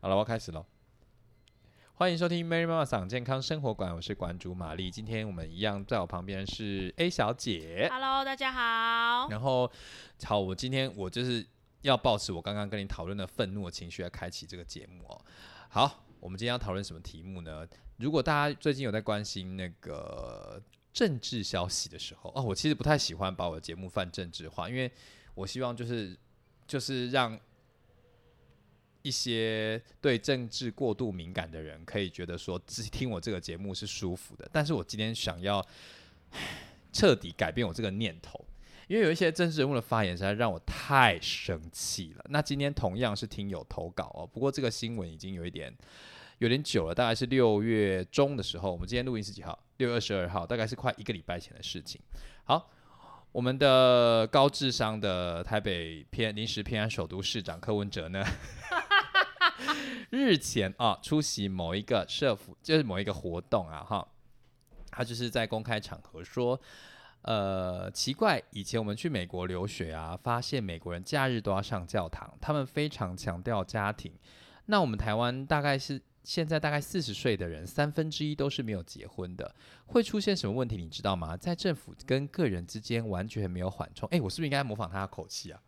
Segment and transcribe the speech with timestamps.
[0.00, 0.64] 好了，我要开始喽。
[1.94, 4.88] 欢迎收听 Mary 妈妈嗓健康生活馆，我是馆主玛丽。
[4.88, 7.88] 今天我们一样，在我旁边是 A 小姐。
[7.90, 9.28] Hello，大家好。
[9.28, 9.68] 然后，
[10.22, 11.44] 好，我今天我就是
[11.80, 15.20] 要保持我刚刚跟你讨论的愤怒的情绪来开启这个节目哦。
[15.68, 17.66] 好，我们今天要讨论什么题目呢？
[17.96, 20.62] 如果大家最近有在关心那个
[20.92, 24.88] 政治消息的时候，哦，我其实不太喜欢把我的节目泛政治化，因为
[25.34, 26.16] 我希望就是
[26.68, 27.36] 就是让
[29.02, 34.48] 一些对政治过度敏感的人可以觉得说，只听我这个节目是舒服的。
[34.52, 35.64] 但是我今天想要
[36.92, 38.44] 彻底改变我这个念头，
[38.86, 42.24] 因为有一些政治人物的发言实在让我太生气了。
[42.28, 45.72] 那今天同样是听友投稿哦，不过这个新闻已经有一点
[46.38, 48.72] 有点久了，大概是六月中的时候。
[48.72, 49.58] 我们今天录音是几号？
[49.76, 52.00] 六月二十二号，大概是快一个礼拜前的事情。
[52.44, 52.70] 好。
[53.30, 58.24] 我们的高智商的台北偏临时偏安首都市长柯文哲呢，
[60.10, 64.06] 日前啊出席某一个社服，就是某一个活动啊，哈，
[64.90, 66.60] 他就是在公开场合说，
[67.22, 74.12] 呃，奇怪，以前我们去美国留学啊，发现美国人假日都要上教堂，他们非常强调家庭。
[74.66, 79.54] 那我们台湾大概是现在大概四十岁的人，三分之一都是没有结婚的，
[79.86, 80.76] 会出现什么问题？
[80.76, 81.36] 你知道吗？
[81.36, 84.08] 在政府跟个人之间完全没有缓冲。
[84.10, 85.60] 哎，我是不是应该模仿他的口气啊？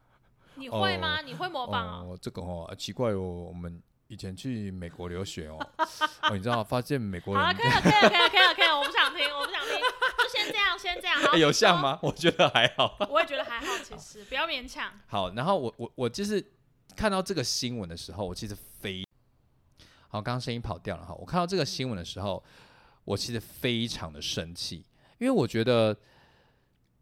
[0.56, 1.22] 你会吗？
[1.22, 2.12] 你会模仿哦？
[2.12, 5.56] 哦，这个哦，啊奇怪哦，我们以前去美国留学哦，
[6.22, 11.16] 哦，你知道，发现美国人好了，可以了， 可以了，可以了，可以了，可以了，我不想听，我不想听，就先这样，先这样。
[11.38, 11.96] 有像吗？
[12.02, 12.96] 我觉得还好。
[13.08, 14.90] 我也觉得还好，其实不要勉强。
[15.06, 16.44] 好，然后我我我就是
[16.96, 19.06] 看到这个新闻的时候，我其实非
[20.08, 21.14] 好，刚刚声音跑掉了哈。
[21.14, 22.42] 我看到这个新闻的时候，
[23.04, 24.84] 我其实非常的生气，
[25.18, 25.96] 因为我觉得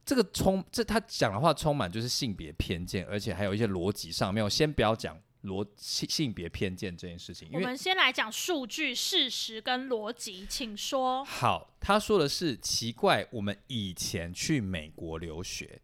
[0.05, 4.47] 这个充这他讲的话充满就是性别偏见，而且还有一些逻辑上没有。
[4.47, 11.25] 先不要讲逻性性别偏见这件事情，我们先来讲数据、事实跟逻辑，请说。
[11.25, 15.80] 好，他说的是奇怪，我们以前去美国留学，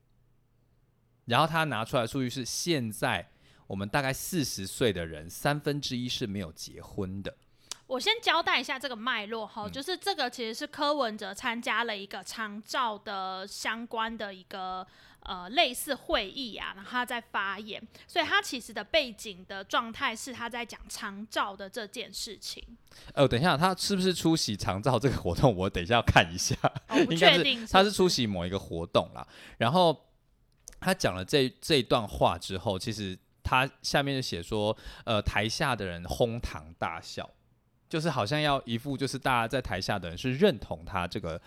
[1.27, 3.31] 然后他拿出来数据是现在
[3.69, 7.37] 我们大概四十岁的人，三分之一是没有结婚的。
[7.87, 14.87] 我先交代一下这个脉络嗯哈，就是这个其实是柯文哲参加了一个长照的相关的一个
[15.21, 22.63] 呃类似会议啊，然后他在发言，所以他其实的背景的状态是他在讲长照的这件事情。
[23.13, 25.55] 呃，等一下，他是不是出席长照这个活动？
[25.55, 26.57] 我等一下要看一下。
[26.89, 29.27] 哦我不应该确定他是出席某一个活动啦。
[29.59, 30.09] 然后
[30.81, 34.75] 他讲了这这一段话之后，其实他下面就写说，
[35.05, 37.29] 呃，台下的人哄堂大笑，
[37.95, 41.41] 就是好像要一副就是大家在台下的人是认同他这个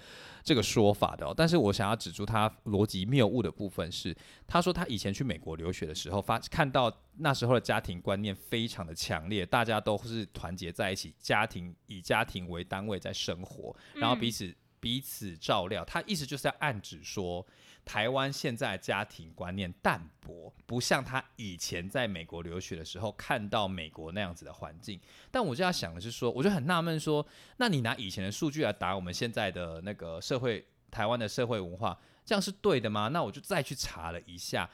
[0.45, 1.33] 这个说法的、哦。
[1.35, 4.15] 但是我想要指出他逻辑谬误的部分是，
[4.47, 14.55] 他说他以前去美国留学的时候，发看到那时候的家庭观念非常的强烈，大家都是团结在一起，家庭以家庭为单位在生活，然后彼此。
[14.79, 17.45] 彼此照料，他意思就是在暗指说，
[17.87, 24.99] 台湾现在的家庭观念淡薄，不像他以前在美国留学的时候看到美国那样子的环境。
[25.31, 33.07] 但我就要想的是说，我就很纳闷说，那你拿以前的数据来打我们现在的那个社会，台湾的社会文化，这样是对的吗？
[33.07, 34.69] 那我就再去查了一下，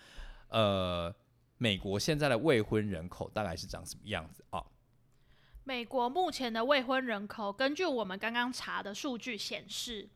[0.49, 1.13] 呃，
[1.59, 4.65] 美国现在的未婚人口大概是长什么样子啊？
[5.63, 10.09] 美国目前的未婚人口，根据我们刚刚查的数据显示，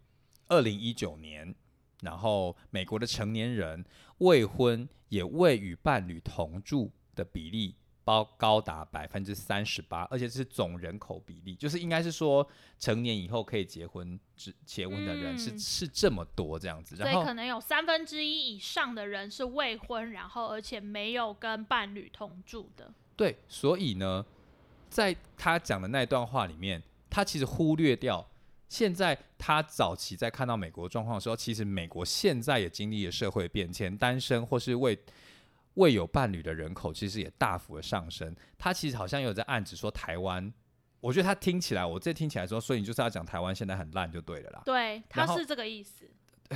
[0.47, 1.53] 二零一九年，
[2.02, 3.84] 然后美国的成年人
[4.19, 12.47] 未婚也未与伴侣同住的比例包高达百分之三十八，而且是总人口比例，就是应该是说
[12.80, 22.94] 成年以后可以结婚只结婚的人是、嗯是这么多这样子，所然后以可能有三分之一以上的人是未婚，然后而且没有跟伴侣同住的。
[23.16, 24.25] 对，所以呢，
[24.90, 28.25] 在他讲的那段话里面，他其实忽略掉。
[28.70, 34.98] 现在他早期在看到美国状况的时候，其实美国现在也经历了社会变迁，单身或是未
[35.76, 38.36] 未有伴侣的人口其实也大幅的上升。
[38.58, 40.52] 他其实好像有在暗指说台湾，
[41.00, 46.06] 我觉得他听起来，我这听起来说，所以你就是要讲台湾现在很烂就对了啦，对，他是这个意思。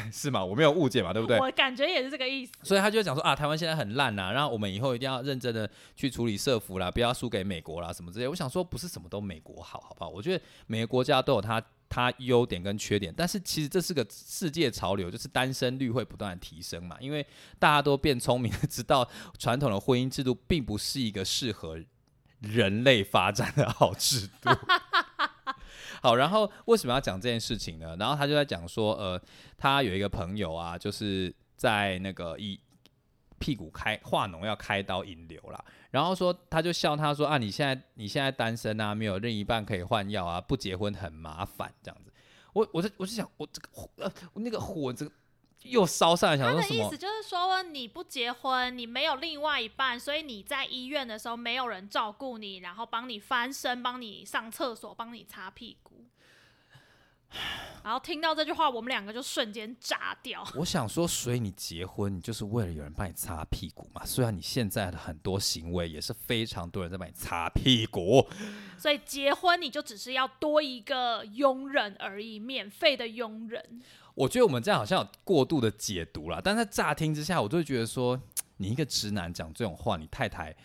[0.09, 0.41] 是吗？
[0.41, 1.37] 我没有误解嘛，对不对？
[1.37, 2.53] 我感觉也是这个意思。
[2.63, 8.25] 所以他就会讲说啊，台湾现在很烂呐、然后我们以后一定要认真的去处理社服啦，不要输给美国啦什么之类。
[8.25, 10.09] 我想说，不是什么都美国好，好不好？
[10.09, 11.61] 我觉得每个国家都有它
[11.93, 17.27] 它优点跟缺点，但是其实这是个世界潮流，就是单身率会不断的提升嘛，因为
[17.59, 19.05] 大家都变聪明， 知道
[19.37, 21.77] 传统的婚姻制度并不是一个适合
[22.39, 24.49] 人类发展的好制度。
[26.01, 27.97] 好，然后为什么要讲这件事情呢？
[27.99, 29.21] 然后他就在讲说，呃，
[29.57, 32.57] 他有一个朋友啊，就是在那个以
[33.37, 35.61] 屁股开化脓要开刀引流啦。
[35.91, 42.11] 然后说他就笑他说啊，你现在你现在单身啊，没有另一半可以换药啊，不结婚很麻烦这样子。
[42.53, 45.11] 我我是我是想我这个火呃那个火这个
[45.63, 46.97] 又烧上来，想说什么的意思？
[46.97, 56.03] 就是说，你不结婚，你没有另外一半，所以你在医院的时候没有人照顾你，然后帮你翻身，帮你上厕所，帮你擦屁股。
[57.83, 60.47] 然后听到这句话，我们两个就瞬间炸掉。
[60.55, 64.05] 我想说，所以你结婚，你就是为了有人帮你擦屁股嘛？
[64.05, 68.27] 虽然你现在的很多行为也是非常多人在帮你擦屁股，
[68.77, 73.81] 所以结婚你就只是要多一个佣人而已，免费的佣人。
[74.13, 76.39] 我觉得我们这样好像有过度的解读了。
[76.39, 78.19] 但是在乍听之下，我就会觉得说，
[78.57, 80.55] 你一个直男讲这种话，你太太，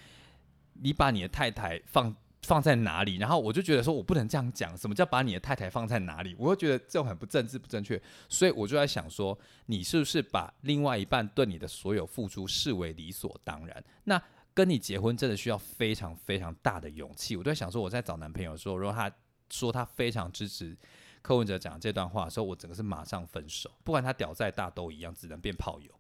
[0.74, 2.14] 你把你的太太放
[2.46, 3.16] 放在哪里？
[3.16, 4.78] 然后我就觉得说我不能这样讲。
[4.78, 6.36] 什么叫把你的太太放在哪里？
[6.38, 8.00] 我会觉得这种很不政治不正确。
[8.28, 13.84] 所以我就在想说，你是不是把另外一半对你的所有付出视为理所当然？
[14.04, 14.22] 那
[14.54, 17.36] 跟你结婚真的需要非常非常大的勇气。
[17.36, 19.10] 我都在想说，我在找男朋友的时候，如果他
[19.50, 20.76] 说他非常支持
[21.20, 25.90] 柯文哲讲这段话的时候，我整个是马上分手，不管他屌再大都一样，只能变炮友。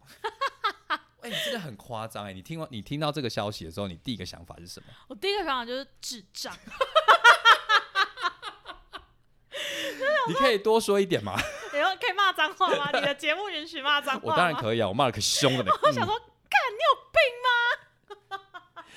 [1.26, 2.32] 哎、你真的很夸张哎！
[2.32, 4.86] 你听完你听到这个消息的时候，你第一个想法是什么？
[5.08, 6.56] 我第一个想法就是智障。
[10.28, 11.34] 你可以多说一点吗？
[11.72, 12.90] 你说可以骂脏话吗？
[12.92, 14.20] 你的节目允许骂脏话？
[14.30, 15.72] 我当然可以啊，我骂的可凶了呢。
[15.82, 17.48] 我想说，干，你有病吗？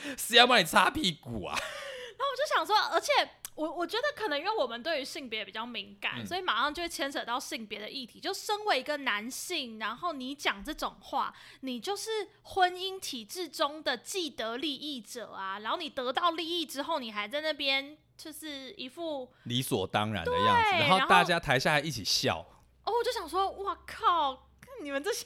[0.04, 1.56] 嗯是要帮你擦屁股啊？
[1.58, 3.12] 然后我就想说，而且
[3.60, 8.18] 我我觉得可能因为我们对于性别比较敏感，嗯所以马上就会牵扯到性别的议题。
[8.18, 12.10] 就身为一个男性，然后你讲这种话，你就是
[12.44, 15.60] 婚姻体制中的既得利益者啊。
[15.60, 22.40] 然后你得到利益之后，你还在那边就是一副理所当然的样子，然后大家台下还一起笑。
[22.86, 24.48] 哦，我就想说，哇靠，
[24.82, 25.26] 你们这些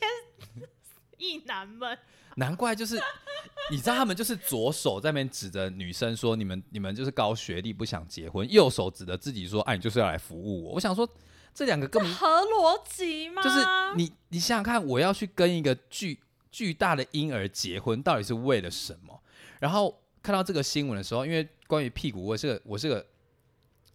[1.17, 1.99] 异男们，
[2.35, 2.99] 难怪就是，
[3.71, 10.71] 你知道他们就是左手在那边指着女生说你们你们就是高学历不想结婚，右手指着自己说哎、你就是要来服务我。
[10.73, 11.07] 我想说
[11.53, 13.41] 这两个根本合逻辑吗？
[13.43, 13.59] 就是
[13.95, 16.19] 你你想想看，我要去跟一个巨
[16.51, 19.21] 巨大的婴儿结婚，到底是为了什么？
[19.59, 23.05] 然后看到这个新闻的时候，因为关于屁股，我是个我是个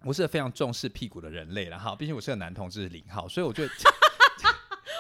[0.05, 3.71] 我是个非常重视屁股的人类了哈毕竟我是个男同志零号，所以我觉得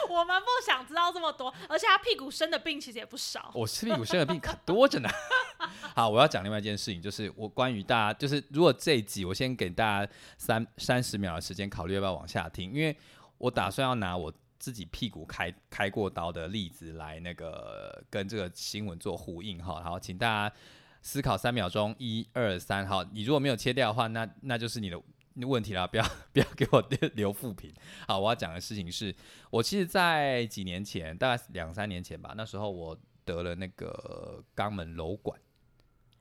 [0.08, 3.50] 我们不想知道这么多，而且他屁股生的病其实也不少。
[3.54, 5.08] 我屁股生的病可多着呢。
[5.94, 12.96] 好，我要讲另外一件事情，就是我关于大家，就是如果这一集我先给大家三三十秒的时间考虑要不要往下听，因为
[13.38, 19.82] 我打算要拿我自己屁股开开过刀的例子来那个跟这个新闻做呼应哈。
[19.82, 20.54] 好，请大家
[21.02, 22.86] 思考三秒钟，一二三。
[22.86, 25.00] 好，你如果没有切掉的话，那那就是你的
[25.46, 26.80] 问题啦，不要不要给我
[27.14, 27.72] 留负评。
[28.06, 29.14] 好，我要讲的事情是，
[29.50, 35.38] 我其实，在几年前，大概两三年前吧，那时候我得了那个肛门瘘管。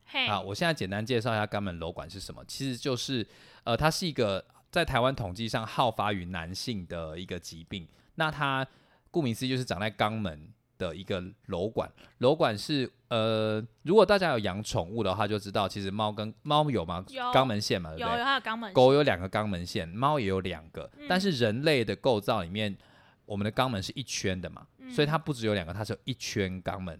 [0.04, 3.26] 嘿，啊，我现在简单介绍一下肛门瘘管是什么，其实就是
[3.64, 7.86] 呃，它是一个在台湾统计上好发于男性的一个疾病。
[8.14, 8.66] 那它
[9.10, 11.90] 顾名思义就是长在肛门的一个楼管。
[12.18, 17.04] 楼管是呃，如果大家有养宠物的话，就知道其实猫跟猫有吗？
[17.08, 18.12] 有肛门腺嘛，对不对？
[18.12, 22.76] 有有他的肛门狗有两个肛门腺，猫也有两个，嗯但是人类的构造里面，
[23.26, 26.98] 我们的肛门是一圈的嘛，所以它不只有两个，它是有一圈肛门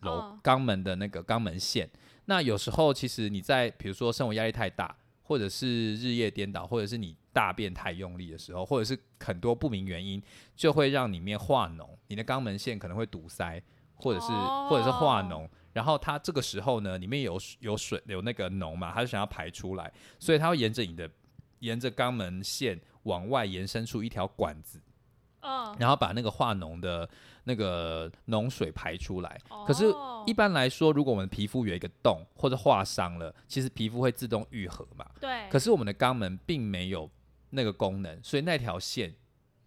[0.00, 1.88] 瘘嗯哦肛门的那个肛门腺。
[2.26, 4.94] 那有时候其实你在比如说生活压力太大，
[5.28, 10.22] 或者是日夜颠倒，或者是你大便太用力的时候，或者是很多不明原因，
[10.56, 13.62] 就会让里面化脓，你的肛门腺可能会堵塞，
[13.94, 14.28] 或者是、
[14.70, 15.48] 或者是化哦脓。
[15.74, 21.10] 然后它这个时候呢，里面有有水有那个脓嘛，它就想要排出来，所以它会沿着你的
[21.58, 24.80] 沿着肛门腺往外延伸出一条管子，
[25.40, 27.06] 嗯，然后把那个化脓的
[27.48, 29.40] 那个脓水排出来。
[29.66, 35.06] 可是哦一般来说，如果我们皮肤有一个洞或者划伤了，其实皮肤会自动愈合嘛。
[35.18, 37.10] 对，可是我们的肛门并没有
[37.50, 39.14] 那个功能，所以那条线、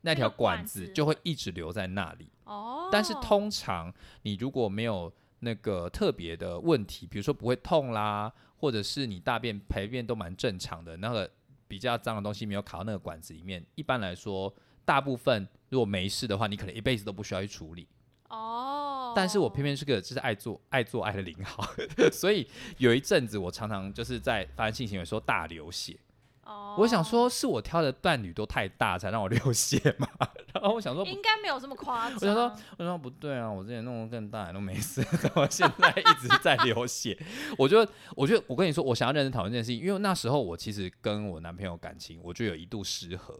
[0.01, 2.31] 那条管子就会一直留在那里。
[2.43, 11.27] 哦，但是通常你如果没有那个特别的问题，比如说不会痛啦，或者是你大便排便都蛮正常的，那个
[11.67, 14.53] 比较脏的东西没有卡到那个管子里面，一般来说，
[14.85, 17.87] 大部分如果没事的话，你可能一辈子都不需要去处理。
[18.29, 21.65] 哦，但是我偏偏是个就是爱做爱做爱的零号，
[22.11, 22.47] 所以
[22.77, 25.97] 有一阵子我常常就是在发生性行为的时候大流血。
[26.45, 30.07] 哦，我想说，是我挑的伴侣都太大才让我流血嘛？
[30.53, 32.15] 然后我想说应该没有这么夸张。
[32.15, 37.17] 我想说，我说不对啊，我之前弄得更大都没事， 怎么现在一直在流血？
[37.57, 43.39] 我觉得，我觉得，我跟你说，我想要认真讨论这件事情，因为那时候我其实跟我男朋友感情，我就有一度失和，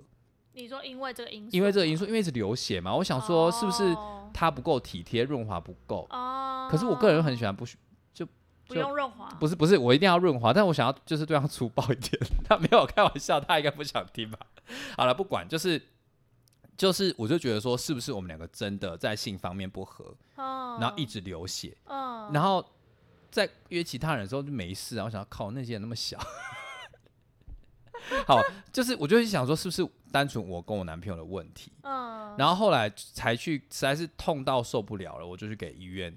[0.54, 6.08] 你说因为这个因素，因为这个因素，因为一直流血嘛，我想说是不是哦他不够体贴，润滑不够？
[6.70, 7.66] 可是我个人很喜欢不
[8.14, 8.26] 就
[8.68, 12.22] 不用润滑，不是不是，我一定要润滑，但我想要就是对方粗暴一点。
[12.48, 14.40] 他没有开玩笑，他应该不想听吧？
[14.98, 15.82] 好了，不管，就是
[16.78, 22.66] 就是，我就觉得说，是不是我们两个真的在性方面不合，嗯，然后一直流血，嗯，然后
[23.30, 25.04] 在约其他人的时候就没事啊。
[25.04, 26.18] 我想要靠那些人那么小，
[28.26, 28.40] 好，
[28.72, 31.72] 就是我就会想说，是不是单纯我跟我男朋友的问题？
[31.84, 36.16] 嗯，然后后来才去，实在是痛到受不了了，我就去给医院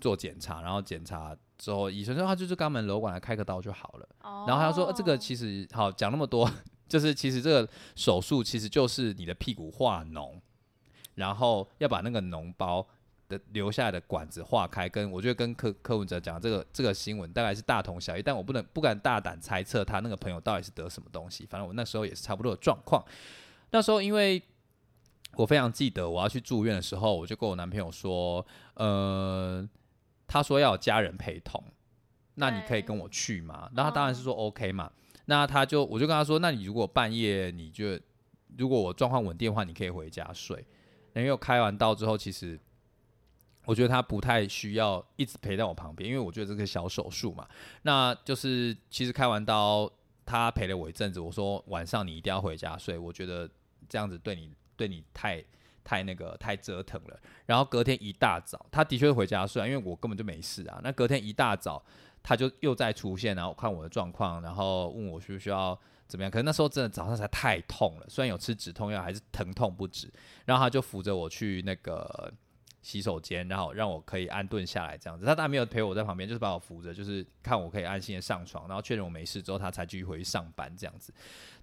[0.00, 4.08] 做检查，然后检查之后，医生说他就是肛门瘘管来开个刀就好了。
[4.22, 6.50] 哦，然后他说、呃这个其实好讲那么多，
[6.88, 10.40] 就是其实这个手术其实就是你的屁股化脓，
[11.14, 12.86] 然后要把那个脓包
[13.28, 23.04] 的留下来的管子化开，跟我觉得跟柯柯文哲讲这个这个新闻大概是大同小异，但我不能不敢大胆猜测他那个朋友到底是得什么东西，反正我那时候也是差不多的状况。
[23.70, 24.42] 那时候因为
[25.36, 29.68] 我非常记得我要去住院的时候，我就跟我男朋友说，呃，
[30.26, 31.62] 他说要有家人陪同，
[32.34, 33.68] 那你可以跟我去吗？
[33.74, 34.90] 那他当然是说 OK 嘛。
[35.26, 37.98] 那他就我就跟他说，那你如果半夜你就
[38.58, 40.64] 如果我状况稳定的话，你可以回家睡。
[41.14, 42.58] 因为我开完刀之后，其实
[43.66, 47.48] 我觉得他不太需要一直陪在我旁边，因为我觉得这个小手术嘛。
[47.82, 49.90] 那就是其实开完刀，
[50.26, 53.48] 他陪了我一阵子，我说晚上你一定要回家睡，我觉得
[53.88, 55.42] 这样子对你对你太
[55.82, 57.18] 太那个太折腾了。
[57.46, 60.80] 然后隔天一大早，他的确回家睡，因为我根本就没事啊。
[60.82, 61.82] 那隔天一大早，
[62.22, 66.30] 他就又再出现，然后看我的状况，然后问我需不需要怎么样。
[66.30, 70.10] 可是那时候真的早上才太痛了，虽然有吃止痛药，还是疼痛不止。
[70.46, 72.32] 然后他就扶着我去那个
[72.84, 75.24] 洗手间，然后让我可以安顿下来这样子。
[75.24, 81.12] 他当然没有陪我在旁边，就是把我扶着，就是看我可以安心的上床，然后确认我没事之后，他才继续回去上班这样子。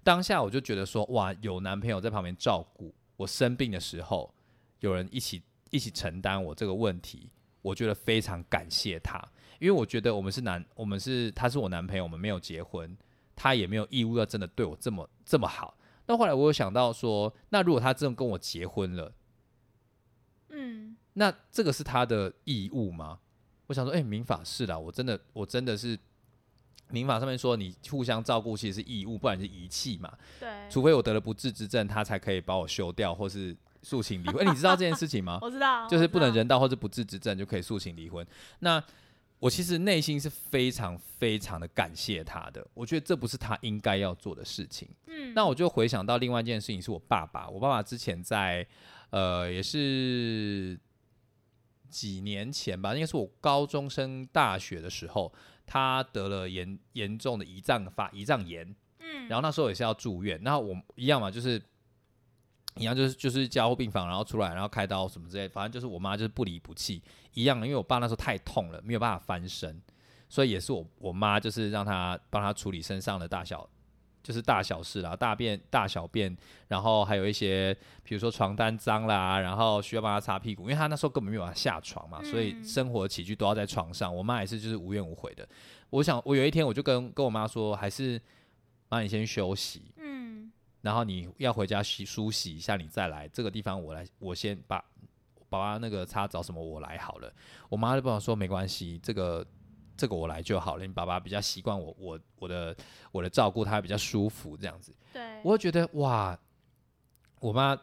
[0.02, 4.34] 当下我就觉得说，哇，有男朋友在旁边照顾我生病的时候，
[4.80, 7.30] 有人一起一起承担我这个问题，
[7.62, 9.16] 我觉得非常感谢他，
[9.60, 12.98] 因为我觉得我们是男，我们是他是我男朋友，我们没有结婚，
[13.36, 15.78] 他也没有义务要真的对我这么这么好。
[16.06, 19.14] 那后来我有想到说，那如果他真的跟我结婚了，
[21.14, 23.18] 那这个是他的义务吗？
[23.66, 25.98] 我想说，哎、民法是啦，我真的我真的是
[26.88, 30.12] 民法上面说你互相照顾其实是义务，不然是遗弃嘛。
[30.40, 34.46] 对，除非我得了不治之症，他才可以把我休掉或是诉请离婚。
[34.46, 35.38] 哎、你知道这件事情吗？
[35.42, 38.26] 我知道，就是不能人道或者不治之症就可以诉请离婚。
[38.58, 38.82] 那
[39.38, 44.88] 我其实内心是非常非常的感谢他的，我觉得这不是他应该要做的事情。
[45.06, 47.48] 嗯，那我就回想到另外一件事情，是我爸爸。
[47.48, 48.66] 我爸爸之前在
[49.10, 50.78] 呃，也是
[51.92, 55.30] 几年前吧，应该是我高中升大学的时候，
[55.66, 60.40] 他得了严严重的胰脏发胰脏炎，嗯，然后那时候也是要住院。
[60.42, 61.62] 然后我一样嘛，就是
[62.76, 67.02] 一样就是就是加护病房，然后出来，然后开刀什么之类，反正就是我妈就是不离不弃
[67.34, 67.66] 一样的。
[67.66, 69.80] 因为我爸那时候太痛了，没有办法翻身，
[70.28, 73.68] 所以也是我我妈就是让他帮他处理身上的大小。
[74.22, 76.34] 就是大小事啦，大便、大小便，
[76.68, 84.14] 然后还有一些，比如说床单脏啦，然后需要帮他擦屁股，因为他那时候根本没有办法下床嘛，所以嗯生活起居都要在床上。
[84.14, 85.48] 我妈也是就是无怨无悔的。
[85.90, 88.20] 我想，我有一天我就跟跟我妈说，还是
[88.88, 90.52] 妈你先休息，嗯，
[90.82, 94.78] 然后你要回家洗梳洗一下，你再来这个地方，我来，我先把
[95.48, 97.30] 爸爸那个擦澡什么我来好了。
[97.68, 99.44] 我妈就跟我说没关系，这个
[100.02, 100.84] 这个我来就好了。
[100.84, 102.76] 你爸爸比较习惯我我我的
[103.12, 104.92] 我的照顾，他比较舒服这样子。
[105.12, 106.36] 对，我会觉得哇，
[107.38, 107.78] 我妈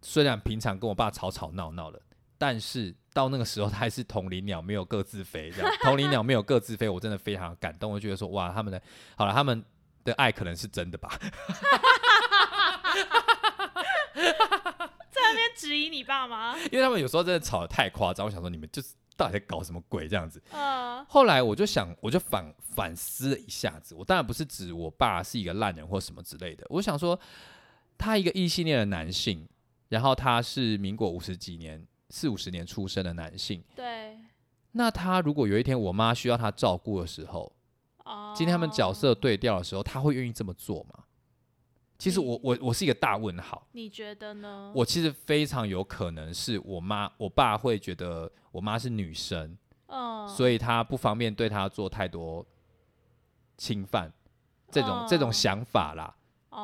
[0.00, 2.00] 虽然平常跟我爸吵吵闹闹的，
[2.38, 5.50] 但是到那个时候，她还是同林鸟，没有各自飞。
[5.50, 7.90] 这样， 同林鸟没有各自飞，我真的非常感动。
[7.90, 8.80] 我觉得说哇，他们的
[9.16, 9.64] 好了，他们
[10.04, 11.18] 的爱可能是真的吧。
[15.10, 20.42] 在那边质疑你爸妈， 因为他们有时候真的吵得太夸张，我想说你们就是到底在搞什么鬼这样子。
[20.50, 27.18] 呃，后来我就想，我就反反思了一下子，我当然不是指我爸是一个烂人或什么之类的，我想说
[27.96, 29.48] 他一个异性恋的男性，
[29.88, 34.18] 然后他是民国五十几年四五十年出生的男性，对，
[34.72, 37.52] 那他如果有一天我妈需要他照顾的时候，
[38.04, 41.03] 哦，今天他们角色对调的时候，他会愿意这么做吗？
[41.98, 43.66] 其实我我我是一个大问号。
[43.72, 44.72] 你觉得呢？
[44.74, 52.44] 我其实非常有可能是我妈，我爸会觉得我妈是女生，嗯，所以他不方便对她做太多
[53.56, 54.12] 侵犯，
[54.70, 56.14] 这种、这种哦想法啦。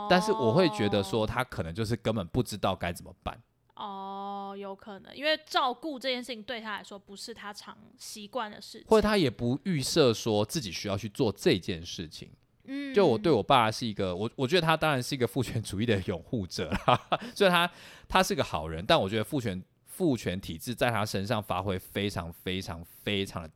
[0.08, 3.36] 但是我会觉得说，他可能就是根本不知道该怎么办。
[3.74, 12.30] 哦，有可能，因为照顾这件事情对他来说不是他常习惯的事情，或者他也不预设说自己需要去做这件事情。
[12.72, 17.08] 嗯，就我对我爸是一个，我我觉得他当然是一个父权主义的拥护者啦。
[17.34, 17.72] 虽然他
[18.08, 23.50] 他是个好人，但我觉得父权父权体制在他身上发挥非常非常非常的，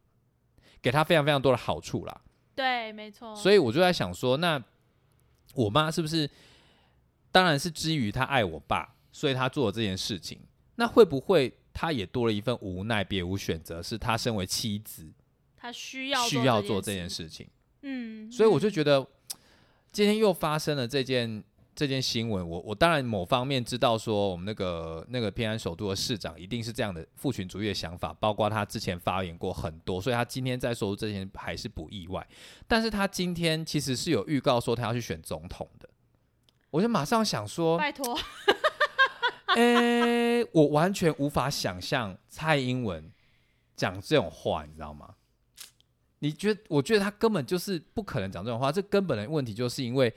[0.82, 2.20] 给他非常非常多的好处啦。
[2.56, 3.34] 对，没错。
[3.36, 4.60] 所以我就在想说，那
[5.54, 6.28] 我妈是不是？
[7.30, 10.40] 当然是基于她爱我爸，所以她做了这件事情。
[10.76, 13.82] 那会不会她也多了一份无奈，别无选择？
[13.82, 15.12] 是她身为妻子，
[15.56, 17.48] 她需要需要做这件事情。
[17.86, 19.06] 嗯，所以我就觉得
[19.92, 22.48] 今天又发生了这件这件新闻。
[22.48, 32.26] 我我当然某方面知道说，我们那个那个偏安首都的市长一定是这样的父权主义的想法，包括他之前发言过很多，所以他今天在说这些还是不意外。
[32.66, 35.88] 但是他今天其实是有预告说他要去选总统的。
[36.70, 38.18] 我就马上想说，拜托，
[39.56, 43.12] 哎，我完全无法想象蔡英文
[43.76, 45.14] 讲这种话，你知道吗？
[46.20, 46.60] 你觉得？
[46.68, 48.70] 我觉得他根本就是不可能讲这种话。
[48.72, 50.12] 这根本的问题就是因为，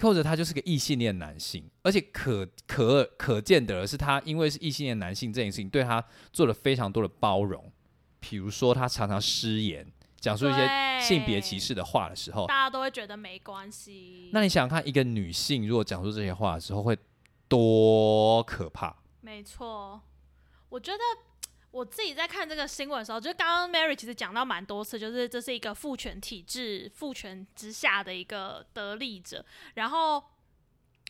[0.00, 7.72] 或者他就是个异性恋男性，而且可可可见的是，他因为是异性恋男性这件事情，对他做了非常多的包容。
[8.20, 9.90] 比如说，他常常失言。
[10.20, 14.30] 讲述一些性别歧视的话的时候，大家都会觉得没关系。
[14.32, 16.96] 那你想想看，一个女性如果讲出这些话的时候，会
[17.48, 18.94] 多可怕？
[19.20, 20.00] 没错，
[20.68, 20.98] 我觉得
[21.72, 30.22] 我自己在看这个新闻的时候，就刚刚 Mary 其实讲到蛮多次，就是这是一个父权体制、父权之下的一个得利者，然后。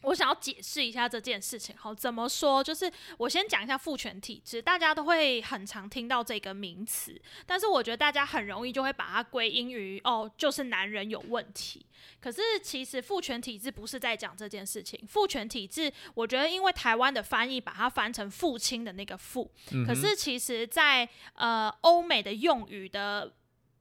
[0.03, 2.63] 我想要解释一下这件事情，好，怎么说？
[2.63, 11.87] 就是我先讲一下父权体制，大家都会很常听到这个名词，但是我觉得大家很容易就会把它归因于哦，就是男人有问题。
[12.21, 19.51] 可是其实父权体制不是在讲这件事情，父权体制，我觉得因为台湾的翻译把它翻成父亲的那个父，
[19.87, 23.33] 可是其实在呃欧美的用语的。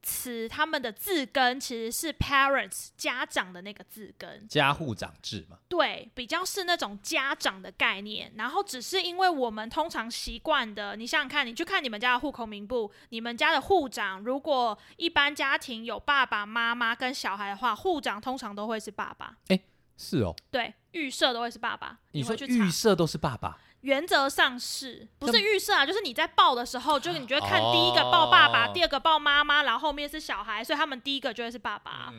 [0.02, 5.58] 词他们的字根其实是 parents 家长的那个字根，家户长制嘛。
[5.68, 8.32] 对，比较是那种家长的概念。
[8.36, 19.36] 然后只是因为我们通常习惯的，你想想看，你去看你们家的户口名簿，你们家的户长，如果一般家庭有爸爸妈妈跟小孩的话，户长通常都会是爸爸。
[19.48, 19.60] 哎，
[19.96, 20.34] 是哦。
[20.50, 22.00] 对，预设都会是爸爸。
[22.10, 23.58] 你说预设都是爸爸？
[23.82, 25.86] 原则上是不是预设啊？
[25.86, 32.12] 就是你在报的时候，就你觉得看第一个报爸爸，第二个报妈妈，然后后面是小孩，所以他们第一个就会是爸爸。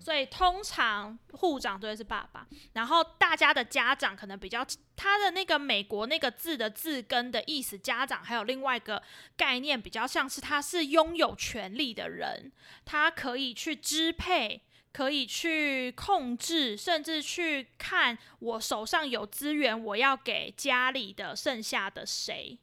[0.00, 9.00] 所以通常护长都会是爸爸，然后大家的家长可能比较他的那个美国那个字的字根的意思，家长还有另外一个
[9.36, 12.50] 概念，比较像是他是拥有权利的人，
[12.84, 14.62] 他可以去支配。
[14.92, 22.58] 可以去控制，甚至去看我手上有资源，我要给家里的剩下的谁？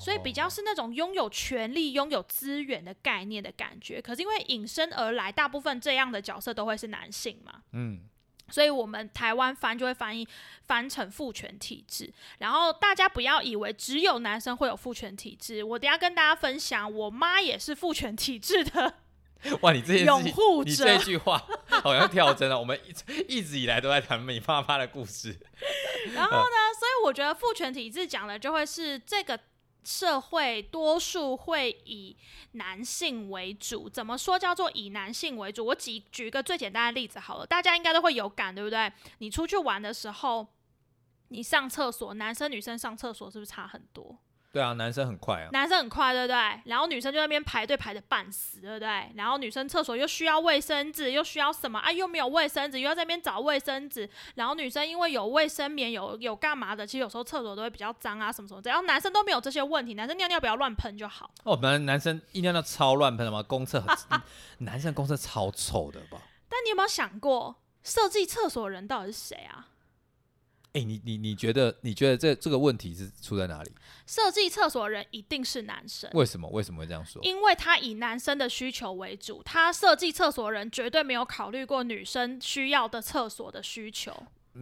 [0.00, 4.02] 所以比较是那种拥有权力、拥有资源的概念的感觉。
[4.02, 8.00] 可是因为引申而来，大部分这样的角色都会是男性嘛，嗯，
[8.48, 10.26] 所以我们台湾翻就会翻译
[10.66, 12.12] 翻成父权体制。
[12.38, 18.94] 然后大家不要以为只有男生会有父权体制，我等下跟大家分享，我妈也是父权体制的。
[19.62, 22.58] 哇，你这件事情，你这句话好像跳针了。
[22.58, 25.36] 我们一一直以来都在谈你爸爸的故事。
[26.14, 29.38] 然后呢，所以我觉得父权体制讲的就会是这个
[29.84, 32.16] 社会多数会以
[32.52, 33.88] 男性为主。
[33.88, 35.66] 怎么说叫做以男性为主？
[35.66, 38.92] 我举举一个最简单的例子好了，大家应该都会有感，对不对？
[39.18, 40.46] 你出去玩的时候，
[41.28, 44.18] 你上厕所，男生女生上厕所是不是差很多？
[44.52, 46.36] 对啊，男生很快啊，男生很快，对不对？
[46.66, 49.10] 然后女生就在那边排队排的半死，对不对？
[49.14, 51.90] 然后女生厕所又需要卫生纸，又需要什么啊？
[51.90, 54.06] 又没有卫生纸，又要在那边找卫生纸。
[54.34, 56.86] 然后女生因为有卫生棉，有有干嘛的？
[56.86, 58.60] 其实有时候厕所都会比较脏啊，什么什么。
[58.60, 61.30] 只要男生都没有这些问题，男生尿尿不要乱喷就好。
[61.44, 63.42] 哦，本来男生一尿尿超乱喷的吗？
[63.42, 63.82] 公厕，
[64.58, 66.18] 男生公厕超臭的吧？
[66.50, 69.68] 但你有没有想过，设计厕所的人到底是谁啊？
[70.72, 73.70] 哎，你你你觉得你觉得这这个问题是出在哪里？
[74.06, 76.48] 设计厕所人一定是男生，为什么？
[76.48, 77.22] 为什么会这样说？
[77.22, 84.14] 因为他以男生的需求为主，他设计厕所人绝对没有考虑过女生需要的厕所的需求。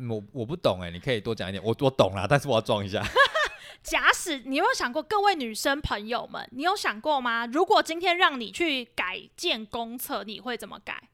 [0.09, 1.63] 我我不懂哎，你可以多讲一点。
[1.63, 3.05] 我我懂啦，但是我要装一下。
[3.83, 7.47] 假使你有没有想过，各位女生朋友们，你有想过吗？
[7.47, 11.09] 如果今天让你去改建公厕，你会怎么改？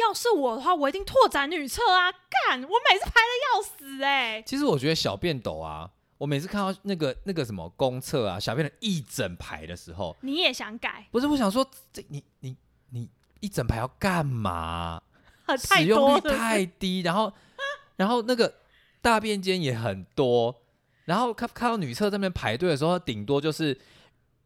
[0.00, 2.10] 要是我的话，我一定拓展女厕啊！
[2.10, 4.42] 干，我每次排的要死哎。
[4.42, 11.06] 其实我觉得小便斗啊，我每次看到那个那个什么公厕啊，小便的一整排的时候，你也想改？
[11.10, 12.56] 不是，我想说，这你你
[12.90, 13.08] 你
[13.40, 15.02] 一整排要干嘛？
[15.58, 17.32] 使用率太低，然后
[17.96, 18.54] 然后那个
[19.00, 20.62] 大便间也很多，
[21.04, 23.78] 然后看看到女厕这边排队的时候，顶多就是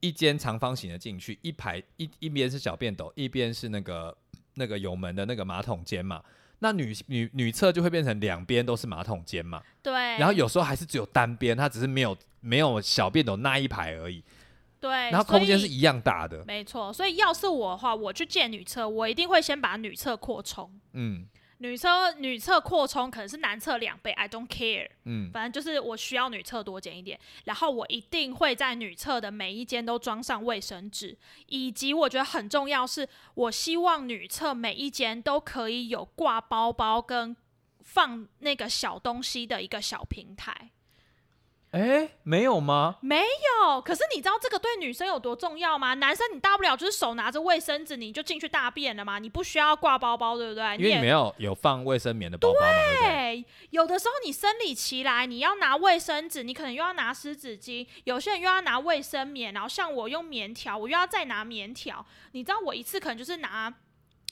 [0.01, 4.17] 一间长方形的进去，一排一一边是小便斗，一边是那个。
[4.55, 6.23] 那个油门的那个马桶间嘛，
[6.61, 14.23] 那女女女厕就会变成两边都是马桶间嘛，对，然后有时候还是只有单边，它只是没有没有小便斗那一排而已，
[14.81, 20.71] 对，然后空间是一样大的，没错，所以要是我的话，我去建女厕，我一定会先把女厕扩充。
[20.93, 21.27] 嗯
[21.59, 37.37] 女厕女厕扩充可能是男厕两倍，I don't care，嗯，反正就是我需要女厕多减一点，然后我一定会在女厕的每一间都装上卫生纸，以及我觉得很重要是，我希望女厕每一间都可以有挂包包跟
[37.81, 40.71] 放那个小东西的一个小平台。
[41.75, 42.99] 哎，没有吗？
[43.01, 45.95] 没有，可是你知道这个对女生有多重要吗？
[45.95, 50.65] 男生你大不了就是手拿着卫生纸你就进去大便了嘛，你不需要挂包包，对不对？
[50.77, 53.09] 也因为你没有有放卫生棉的包包嘛，对不对？
[53.09, 62.07] 对，有的时候你生理期来，你要拿卫生纸，你可能又要拿湿纸巾，有些人又要拿卫生棉，然后像我用棉条，我又要再拿棉条。
[62.31, 63.73] 你知道我一次可能就是拿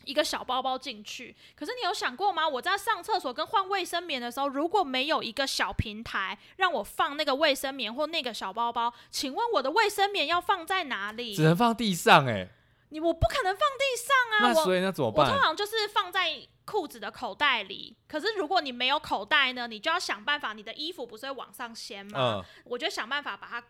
[0.04, 2.48] 一个小包包进去，可是你有想过吗？
[2.48, 11.42] 我在上厕所跟换卫生棉的时候，如果没有一个小平台让我放那个卫生棉或那个小包包，请问我的卫生棉要放在哪里只？
[11.42, 12.48] 能放地上哎，
[12.88, 14.48] 你我不可能放地上啊！
[14.48, 15.26] 我那所以那怎么办？
[15.26, 22.40] 我通常就是放在裤子的口袋里，可是如果你没有口袋呢，你就要想办法，你的衣服不是会往上掀吗？
[22.40, 23.64] 嗯，我就想办法把它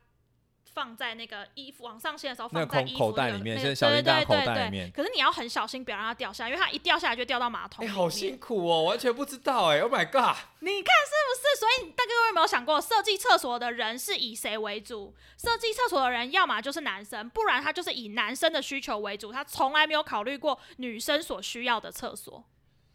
[0.74, 7.88] 放在那个衣服往上掀的时候放在衣服那个口袋里面那个现在小叮当对对对口袋里对面可是你要很小心，不要让它掉下来，因为它一掉下来就掉到马桶哎。
[7.88, 10.36] 好辛苦哦，完全不知道哎，Oh my god！
[10.60, 11.60] 你看是不是？
[11.60, 15.14] 所以大家有没有想过，设计厕所的人是以谁为主？
[15.36, 22.44] 设计厕所的人要么就是男生，不然他就是以男生的需求为主，他从来没有考虑过女生所需要的厕所。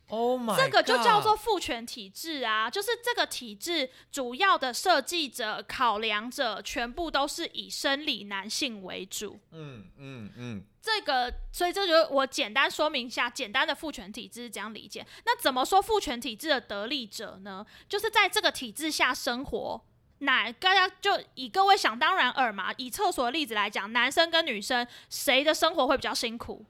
[0.10, 9.38] Oh my，这个就叫做父权体制啊，就是这个体制主要的设计者、考量者，全部都是以生理男性为主。
[9.52, 15.06] 嗯嗯嗯，这个，所以这就我简单说明一下，简单的父权体制是这样理解。
[15.26, 17.65] 那怎么说父权体制的得利者呢？
[17.89, 19.82] 就是在这个体制下生活。
[20.20, 26.65] 哪大家就以各位想当然尔嘛，以厕所的例子来讲，男生跟女生谁的生活会比较辛苦？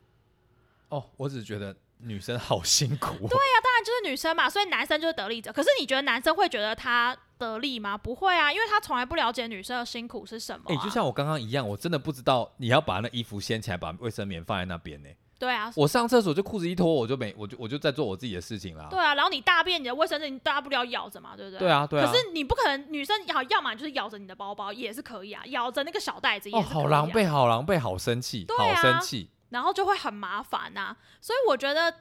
[0.90, 3.28] 哦，我只是觉得女生好辛苦哦。
[3.30, 5.52] 对啊，当然就是女生嘛，所以男生就是得利者。
[5.52, 7.98] 可是你觉得男生会觉得他得利吗？
[7.98, 10.82] 不会啊，因为他从来不了解女生的辛苦是什么、哎、啊。
[10.84, 15.10] 就像我刚刚一样，我真的不知道你要把那衣服掀起来，把卫生棉放在那边呢。
[15.40, 18.88] 对啊，我上厕所就裤子一脱，我就没，我就我就在做我自己的事情啦。
[18.90, 21.60] 对啊，然后你大便，你的卫生纸你大不了咬着嘛，对不对？
[21.60, 22.12] 对啊，对啊。
[22.12, 29.30] 可是你不可能，女生好，要么就是咬着你的包包也是可以啊，咬着那个小袋子也哦，是可以、啊好狼狈，好狼狈，好生气，啊好生气。
[29.50, 31.94] 然后就会很麻烦呐、所以我觉得，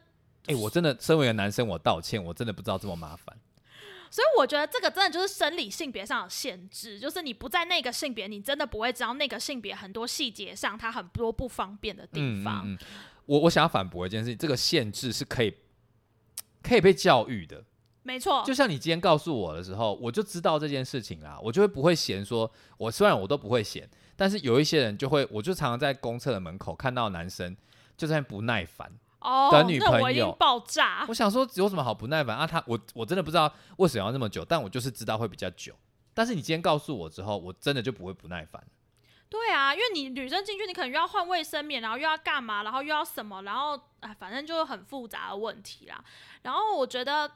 [0.46, 3.36] 哎、我真的身为一个男生，我道歉，我真的不知道这么麻烦。
[4.08, 12.62] 所以我觉得这个真的就是生理性别上的限制，就是你不在那个性别，你真的不会知道那个性别很多细节上它很多不方便的地方。
[12.64, 12.78] 嗯嗯嗯，
[13.26, 15.52] 我我想要反驳一件事情，这个限制是可以
[16.62, 17.64] 可以被教育的。
[18.04, 27.54] 没错，就像你今天告诉我的时候，我就知道这件事情啦，我就会不会嫌说，我虽然我都不会嫌，但是有一些人就会，我就常常在公厕的门口看到男生
[27.96, 28.90] 就在不耐烦。
[29.20, 31.14] 哦，的女朋友爆炸我。
[31.14, 32.46] 想说有什么好不耐烦啊？
[32.46, 35.74] 他我我真的不知道为什么要那么久，但我就是知道会比较久。
[36.14, 38.62] 但是你今天告诉我之后，我真的就不会不耐烦。
[39.28, 46.02] 对啊，因为你女生进去，你可能又要换卫生棉，然后又要干嘛，然后又要什么，然后哎，反正就是很复杂的问题啦。
[46.42, 47.30] 然后我觉得。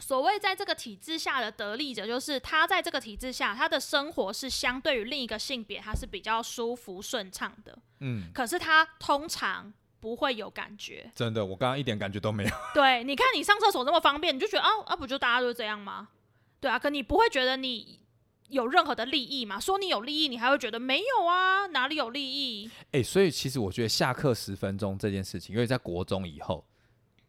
[0.00, 7.78] 所谓在这个体制下的得利者，就是他在这个体制下，他的生活是相对于另一个性别，他是比较舒服顺畅的。
[8.00, 11.12] 嗯，可是他通常不会有感觉。
[11.14, 12.50] 真的，我刚刚一点感觉都没有。
[12.74, 16.08] 对，你看你上厕所这么方便，你就觉得啊啊，不就大家都这样吗？
[16.60, 18.00] 对啊，可你不会觉得你
[18.48, 19.60] 有任何的利益嘛？
[19.60, 22.70] 说你有利益，你还会觉得没有啊，哪里有利益？
[22.92, 26.64] 哎、所以其实我觉得下课十分钟这件事情，因为在国中以后，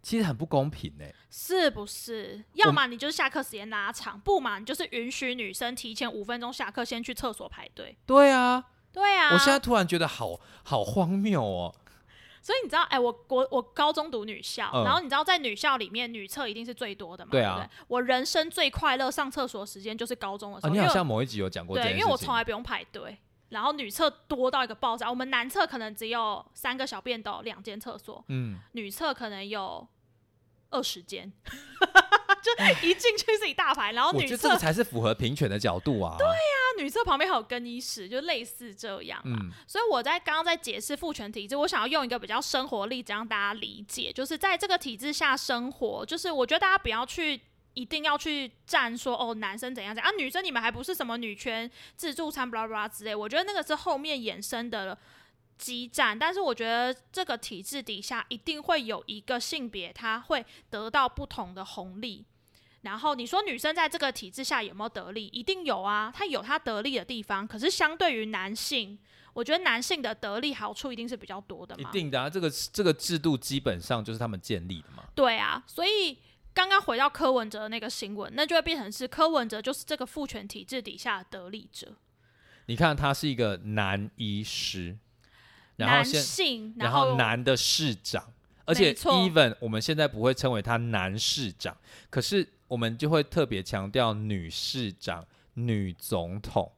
[0.02, 2.44] 其实很不公平哎、是不是？
[2.54, 7.96] 要么你就是下课时间拉长，不嘛你就是允许女生提前五分钟下课先去厕所排队。
[8.06, 11.76] 对啊，对啊，我现在突然觉得好好荒谬哦。
[12.42, 17.30] 所以你知道，哎、我国我高中读女校，嗯然后你知道在女校里面女厕一定是最多的嘛？
[17.32, 17.70] 对啊？
[17.88, 21.92] 我人生最快乐上厕所的时间就是高中的时啊，候，你好像某一集有讲过这对。
[21.94, 23.16] 因为我从来不用排队。
[23.52, 29.88] 然后女厕多到一个爆炸，我们男厕可能只有三个小便斗，两间厕所，嗯，女厕可能有
[30.70, 31.32] 二十间，
[32.42, 36.16] 就一进去是一大排，然后女厕我觉得这个才是符合平权的角度啊。
[36.18, 39.38] 对呀、女厕旁边还有更衣室，就类似这样嘛。
[39.42, 47.42] 嗯所以我在刚刚在解释父权体制，我想要用一个比较生活例子让大家理解，就是在这个体制下生活，就是我觉得大家不要去。
[47.74, 53.16] 一定要去站说哦，男生怎样怎样啊，女生你们还不是什么女权自助餐，巴拉巴拉之类。
[53.16, 54.98] 我觉得那个是后面衍生的
[55.58, 62.26] 激战，但是我觉得这个体制底下一定会有一个性别，他会得到不同的红利。
[62.82, 65.28] 然后你说女生在这个体制下有没有得利？
[65.28, 67.48] 一定有啊，她有她得利的地方。
[67.48, 68.98] 可是相对于男性，
[69.34, 71.88] 我觉得男性的得利好处一定是比较多的嘛。
[71.88, 75.04] 一定的啊，这个这个制度基本上就是他们建立的嘛。
[75.14, 76.18] 对啊，所以
[76.54, 81.96] 刚刚回到柯文哲的那个新闻，那就会变成是柯文哲就是这个父权体制底下的得利者。
[82.66, 84.98] 你看，他是一个男医师，
[85.78, 88.32] 然后男性，然后后男的市长，
[88.66, 91.76] 而且 even 我们现在不会称为他男市长，
[92.10, 96.72] 可是我们就会特别强调女市长、女总统。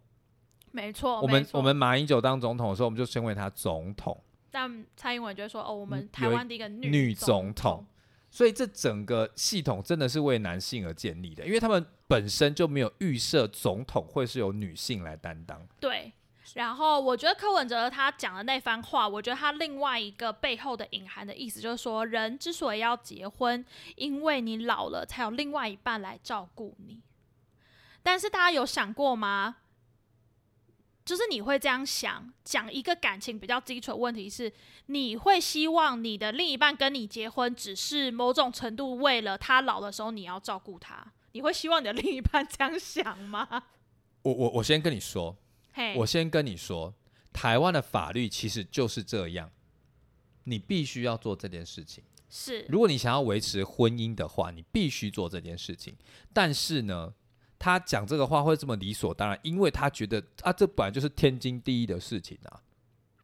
[0.71, 4.23] 没错，我们我们马英九当总统的时候，我们就称为他总统。
[4.49, 7.85] 但蔡英文就会说哦，我们嗯台湾第一个女女总总统，
[8.33, 15.61] 所以这整个系统真的是为男性而建立的，因为他们本身就没有预设总统会是由女性来担当。
[15.79, 16.11] 对。
[16.55, 23.63] 然后我觉得柯文哲他讲的那番话，我觉得他另外一个背后的隐含的意思就是说，人之所以要结婚，
[23.95, 27.01] 因为你老了才有另外一半来照顾你。
[28.01, 29.57] 但是大家有想过吗？
[31.05, 34.51] 就是你会这样想，讲一个感情比较基础的问题是，
[34.85, 43.65] 你会希望你的另一半跟你结婚，只是某种程度为了他老的时候你要照顾他，你会希望你的另一半这样想吗？
[44.21, 45.35] 我我我先跟你说，
[45.73, 46.93] 嘿，我先跟你说，
[47.33, 49.51] 台湾的法律其实就是这样，
[50.45, 52.03] 你必须要做这件事情。
[52.29, 55.95] 是如果你想要维持婚姻的话，你必须做这件事情。
[56.31, 57.13] 但是呢，
[57.63, 62.59] 他讲这个话会这么理所当然，因为他觉得啊，这本来就是天经地义的事情啊。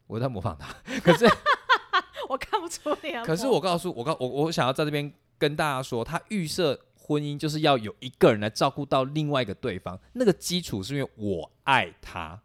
[0.08, 0.74] 我在模仿他，
[1.04, 1.28] 可是
[2.30, 12.42] 我看不出你可是我告诉我告我我想要在这边跟大家说，他预设婚姻就是要有一个人来照顾到另外一个对方，那个基础是因为我爱他，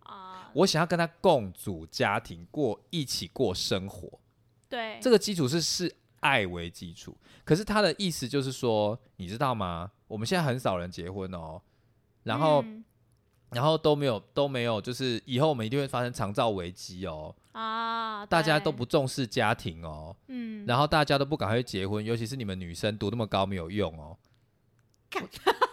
[0.00, 4.20] 啊，我想要跟他共组家庭，过一起过生活。
[4.68, 9.90] 对，这个基础是是爱为基础，可是他的意思就是说，你知道吗？
[10.10, 11.62] 我们现在很少人结婚哦，
[12.24, 12.84] 然后、嗯。
[13.52, 24.16] 然后都没有都没有，就是以后我们一定会发生长照危机哦，啊，大家都不重视家庭哦，嗯，然后大家都不赶快去结婚，尤其是你们女生读那么高没有用哦。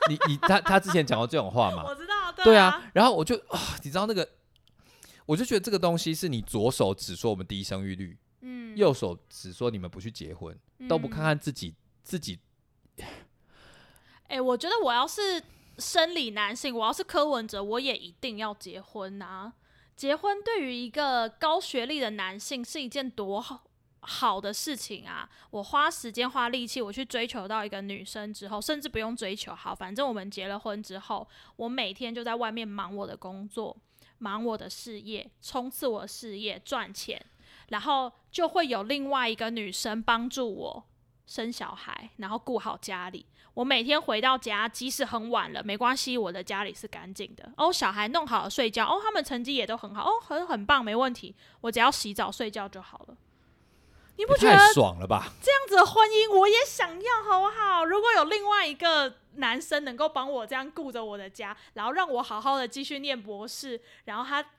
[0.10, 1.84] 你你他他之前讲过这种话吗？
[1.88, 4.28] 我知道，对啊，啊，然后我就啊，你知道那个，
[5.28, 10.58] 我就觉得这个东西是你左手只说我们低生育率，嗯，右手只说你们不去结婚，
[10.89, 12.39] 都不看嗯看自己自己
[14.28, 15.42] 哎、我觉得我要是
[15.78, 19.54] 生理男性，我要是柯文哲，我也一定要结婚啊！
[19.96, 23.63] 结婚对于一个高学历的男性是一件多好
[24.02, 25.30] 好的事情啊！
[25.50, 33.76] 我花时间花力气，我去追求到一个女生之后，甚至不用追求，好，反正我们结了婚之后，我每天就在外面忙我的工作，
[34.18, 37.24] 忙我的事业，冲刺我的事业，赚钱，
[37.70, 40.84] 然后就会有另外一个女生帮助我
[41.26, 43.26] 生小孩，然后顾好家里。
[43.58, 47.52] 我每天回到家，即使很晚了，没关系，我的家里是干净的。
[47.58, 51.36] 哦，小孩弄好了睡觉，哦，他们成绩也都很好，哦，很很棒，没问题。
[51.62, 53.17] 我只要洗澡睡觉就好了。
[54.17, 55.34] 你不觉得爽了吧？
[55.41, 57.84] 这样子的婚姻我也想要，好不好？
[57.84, 64.52] 如果有另外一个男生能够帮我这样顾着我的家，然后让我好好的继续念博士，然后他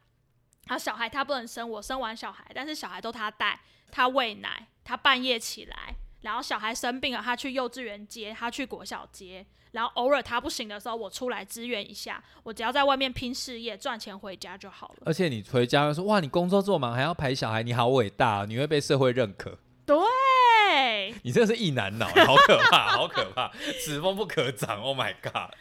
[0.67, 3.61] 他小孩他不能生，我生完小孩，但是小孩都他带，
[3.93, 15.03] 他喂奶，他半夜起来，然后小孩生病了，他去幼稚园接，他去国小接，然后偶尔他不行的时候，我出来支援一下，我只要在外面拼事业赚钱回家就好了。
[15.07, 19.59] 而且你回家又说哇，你工作这么忙，还要陪小孩，你好伟大、哦，你会被社会认可。
[19.89, 23.51] 对，你真的是一男脑，好可怕，好可怕，
[23.81, 24.83] 此风不可长。
[24.83, 25.55] Oh my god！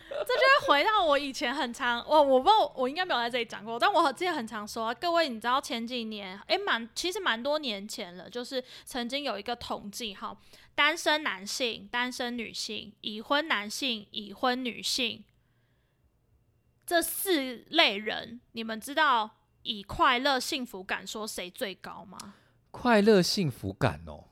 [0.67, 10.37] 回到我以前很常，我我不知道我应该没有在这里讲过，但我之前很常说，啊各位你知道前几年，诶，蛮其实蛮多年前了，就是曾经有一个统计哈，
[10.75, 15.23] 单身男性、单身女性、已婚男性、已婚女性
[16.85, 22.35] 这四类人，你们知道以快乐幸福感说谁最高吗？
[22.71, 24.25] 快乐幸福感哦，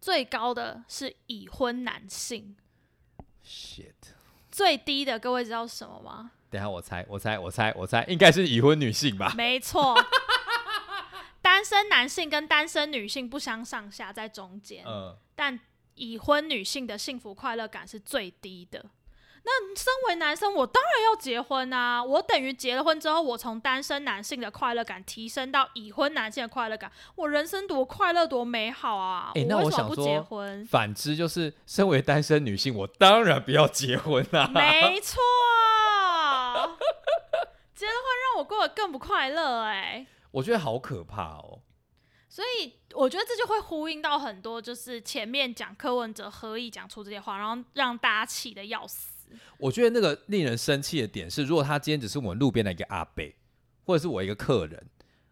[0.00, 2.56] 最高的是已婚男性
[3.44, 4.15] ，shit！
[4.56, 6.30] 最低的各位知道是什么吗？
[6.48, 9.34] 等下我猜，我猜，我猜，我猜，应该是已婚女性吧？
[9.36, 9.94] 没错，
[11.42, 14.82] 单身男性跟单身女性不相上下，在中间。
[14.86, 15.60] 嗯，但
[15.94, 18.82] 已婚女性的幸福快乐感是最低的。
[19.48, 22.02] 那身为男生，我当然要结婚啊！
[22.02, 29.30] 我等于结了婚之后，我从单身男性的快乐感提升到已婚男性的快乐感，我人生多快乐多美好啊！
[29.36, 30.66] 诶那我想说结婚？
[30.66, 34.50] 反之就是，身为单身女性，我当然不要结婚啊。
[34.52, 35.22] 没错，
[37.72, 41.60] 结了婚让我过得更不快乐哎、我觉得好可怕哦。
[42.28, 49.15] 所以我觉得这就会呼应到很多，就是前面讲柯文哲何以讲出这些话，然后让大家气得要死。
[49.58, 53.24] 我觉得那个令人生气的点是，如果他今天只是我们路边的一个阿伯，
[53.84, 54.84] 或者是我一个客人，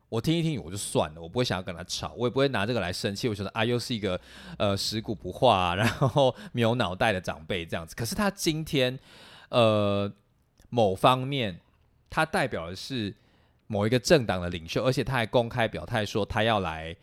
[0.08, 3.28] 我听一听我就算了，我不会想要跟他吵，我也不会拿这个来生气。
[3.28, 4.18] 我觉得啊，又是一个
[4.58, 7.94] 呃食古不化，然后没有脑袋的长辈这样子。
[7.94, 8.98] 可是他今天
[9.50, 10.10] 呃
[10.70, 11.60] 某方面，
[12.08, 13.14] 他代表的是
[13.66, 16.96] 某一个政党的领袖，而且他还公开表态说他要来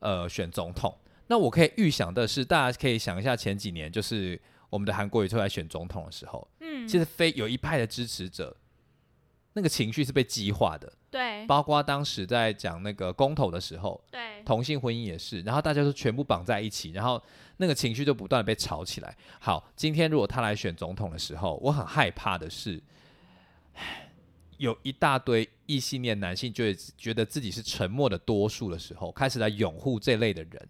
[0.00, 0.92] 呃选总统。
[1.28, 4.40] 那我可以预想的是，大家可以想一下前几年就是。
[4.70, 8.56] 我们的韩国瑜出来选总统的时候，嗯，其实非有一派的支持者，
[9.54, 17.22] 那个情绪是被激化的，对，包括当时在讲那个公投的时候，对，同性婚姻也是，然后大家都全部绑在一起，然后
[17.56, 19.16] 那个情绪就不断的被炒起来。
[19.40, 22.80] 好，今天如果他来选总统的时候，我很害怕的是，
[24.58, 30.68] 有一大堆异性恋男性就会觉得自己是沉默的多数的时候，开始来拥护这类的人。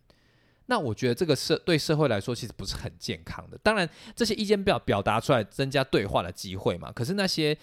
[0.71, 3.59] 那我觉得这个社对社会来说其实不是很健康的。
[3.63, 6.93] 当然，这些意见表表达出来，增加对话的机会嘛。
[6.93, 7.57] 可是那些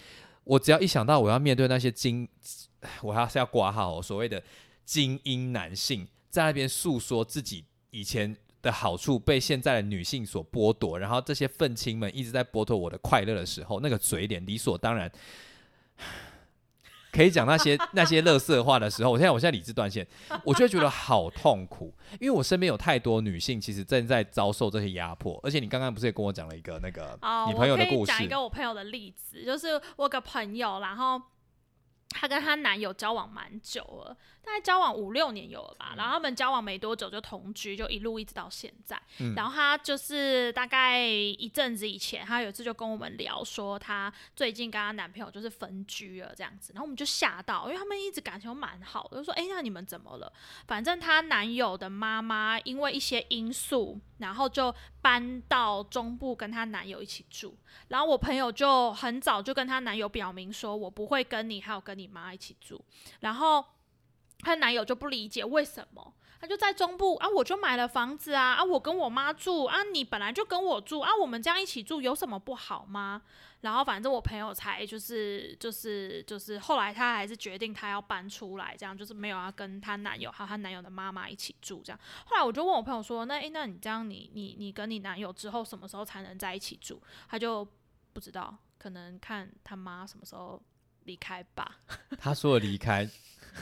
[0.43, 2.27] 我只要一想到我要面对那些精，
[3.03, 4.41] 我还是要挂号所谓的
[4.85, 15.11] 精英男性，在那边诉说自己以前的好处被现在的女性所剥夺，然后这些愤青们一直在剥夺我的快乐的时候，那个嘴脸理所当然。
[17.15, 20.05] 可以讲那些 那些乐色话的时候，我现在我现在理智断线，
[20.43, 28.11] 我就觉得好痛苦，因为我身边有太多女性其实正在遭受这些压迫，而且你刚刚不是也跟我讲了一个那个你朋友的故事？
[28.11, 31.21] 讲一个我朋友的例子，就是我个朋友，然后
[32.09, 34.17] 她跟她男友交往蛮久了。
[34.45, 39.01] 大概交往五六年有了吧，然后他们交往没多久就同居，就一路一直到现在。
[39.35, 46.71] 然后他就是大概一阵子以前，他有一次就跟我们聊说，他最近跟他男朋友就是分居了这样子。
[46.73, 50.31] 然后我们就吓到，因为他们一直感情蛮好的，就说：“哎，那你们怎么了？”
[50.67, 57.57] 反正她男友的妈妈因为一些因素，然后就搬到中部跟她男友一起住。
[57.87, 62.79] 然后我朋友就很早就跟她男友表明说：“我不会跟你还有跟你妈一起住。”
[63.21, 63.65] 然后。
[64.45, 73.23] 她男友就不理解为什么，他就在中部啊，我就买了房子啊，啊，我跟我妈住啊，你本来就跟我住啊，我们这样一起住有什么不好吗？
[73.61, 81.99] 然后反正我朋友才就是就是就是后来她还是决定她要搬出来，这样就是没有要跟她男友还有她男友的妈妈一起住这样。
[82.25, 87.01] 后来我就问我朋友说，那诶，那你这样你你你跟你男友之后什么时候才能在一起住？
[87.27, 87.67] 他就
[88.13, 90.61] 不知道，可能看他妈什么时候
[91.05, 91.79] 离开吧。
[92.19, 93.09] 他说离开。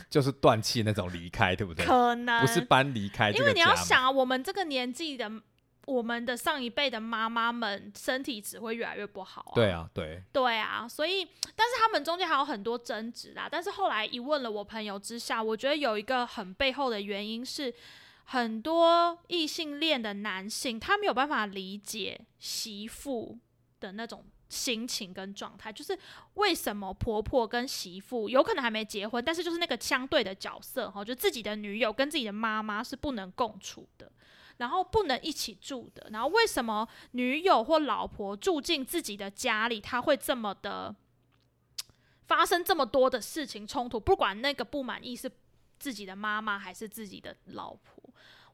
[0.10, 1.86] 就是断气那种离开，对不对？
[1.86, 5.32] 可能不是搬离开，因为你要想啊，我们这个年纪的，
[5.86, 9.52] 我们的上一辈的妈妈们身体只会越来越不好。
[9.56, 11.26] 对啊，对，对啊，所以，
[11.56, 13.48] 但是他们中间还有很多争执啦。
[13.52, 17.74] 但是后来一问了我朋友之下，我觉得有一个很背后的原因是，
[18.26, 23.38] 很多异性恋的男性他没有办法理解媳妇
[23.80, 24.26] 的那种。
[24.54, 25.98] 心情跟状态，就是
[26.36, 34.12] 为什么婆婆跟媳妇有可能还没结婚，但是就是那个相对的角色哈，就自己的女友跟自己的妈妈是不能共处的，
[34.58, 36.08] 然后不能一起住的。
[36.12, 40.96] 然后为什么女友或老婆住进自己的家里，他会这么的
[42.28, 44.00] 发生这么多的事情冲突？
[44.00, 45.30] 不管那个不满意是
[45.80, 48.02] 自己的妈妈还是自己的老婆，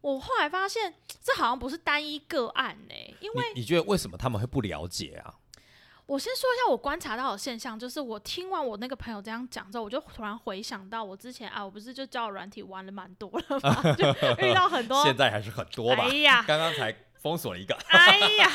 [0.02, 5.36] 我后来发现这好像不是单一个案呢，因为你觉得为什么他们会不了解啊？
[6.10, 13.84] 我先说一下我观察到的现象，就是我听完我那个朋友这样讲之后，我就突然回想到我之前啊，我不是就教软体玩了蛮多了吗？
[13.96, 14.08] 就
[14.44, 16.06] 遇到很多，现在还是很多吧？
[16.10, 17.78] 哎呀，刚刚才封锁了一个。
[17.90, 18.50] 哎呀。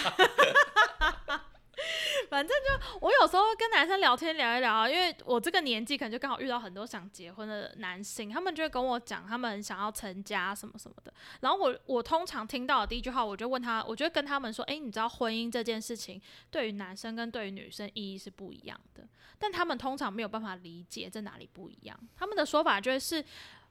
[2.31, 11.13] 反正就我有时候跟男生聊天聊一聊，因为我这个年纪可能就刚好遇到很多想结婚的男性，他们就会跟我讲他们想要成家什么什么的。
[11.41, 16.21] 然后我我通常听到的第一句话，我就问他，我就跟他们说，哎，你知道婚姻这件事情
[16.51, 19.07] 对于男生跟对于女生意义是不一样的，
[19.39, 21.99] 但他们通常没有办法理解在哪里不一样。
[22.17, 23.25] 他们的说法就是。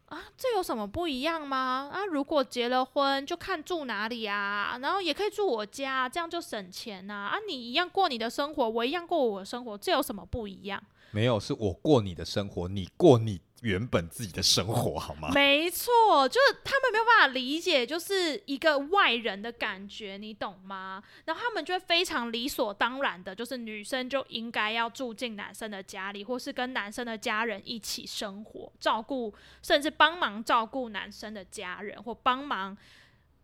[0.05, 1.89] 啊，这有什么不一样吗？
[1.91, 7.31] 啊，如果结了婚，就看住哪里啊，然后也可以住我家，这样就省钱呐。
[7.31, 10.81] 啊，你一样过你的生活，我一样过我的生活，这有什么不一样？
[11.11, 13.41] 没有，是我过你的生活，你过你。
[13.63, 15.29] 原本自己的生活好吗？
[15.33, 21.01] 没错，就是他们没有办法理解，就是一个外人的感觉，你懂吗？
[21.25, 32.77] 然后他们就会非常理所当然的，就是女生就应该要住进男生的家里，或是跟男生的家人一起生活，照顾，甚至帮忙照顾男生的家人，或帮忙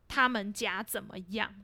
[0.07, 1.55] 他们家怎么样。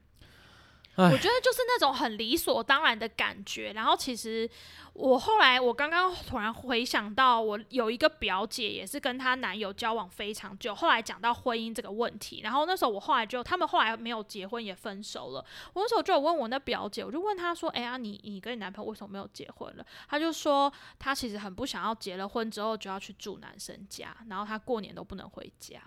[0.97, 3.73] 我觉得就是那种很理所当然的感觉。
[3.73, 4.49] 然后其实
[4.93, 15.45] 我后来我刚刚突然回想到，我有一个表姐也是跟她男友交往非常久，后来讲到婚姻这个问题，然后那时候我后来就他们后来没有结婚也分手了。
[15.73, 25.77] 我那时候就有问我那表姐，我就问她说：“哎呀，你你跟你男朋友为什么没有结婚了？”她就说她其实很不想要结了婚之后就要去住男生家，然后她过年都不能回家。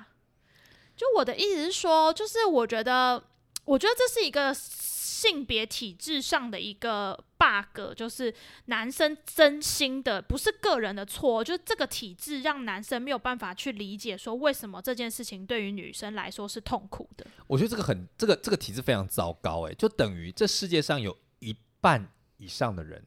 [0.95, 3.23] 就我的意思是说，就是我觉得，
[3.69, 8.35] 我觉得这是一个性别体制上的一个 bug，就是
[8.67, 17.27] 男生真心的不是个人的错，就是这个体制让男生没有办法去理解说为什么这件事情对于女生来说是痛苦的。
[17.47, 23.05] 我觉得这个很这个这个体制非常糟糕，哎，就等于这世界上有一半以上的人，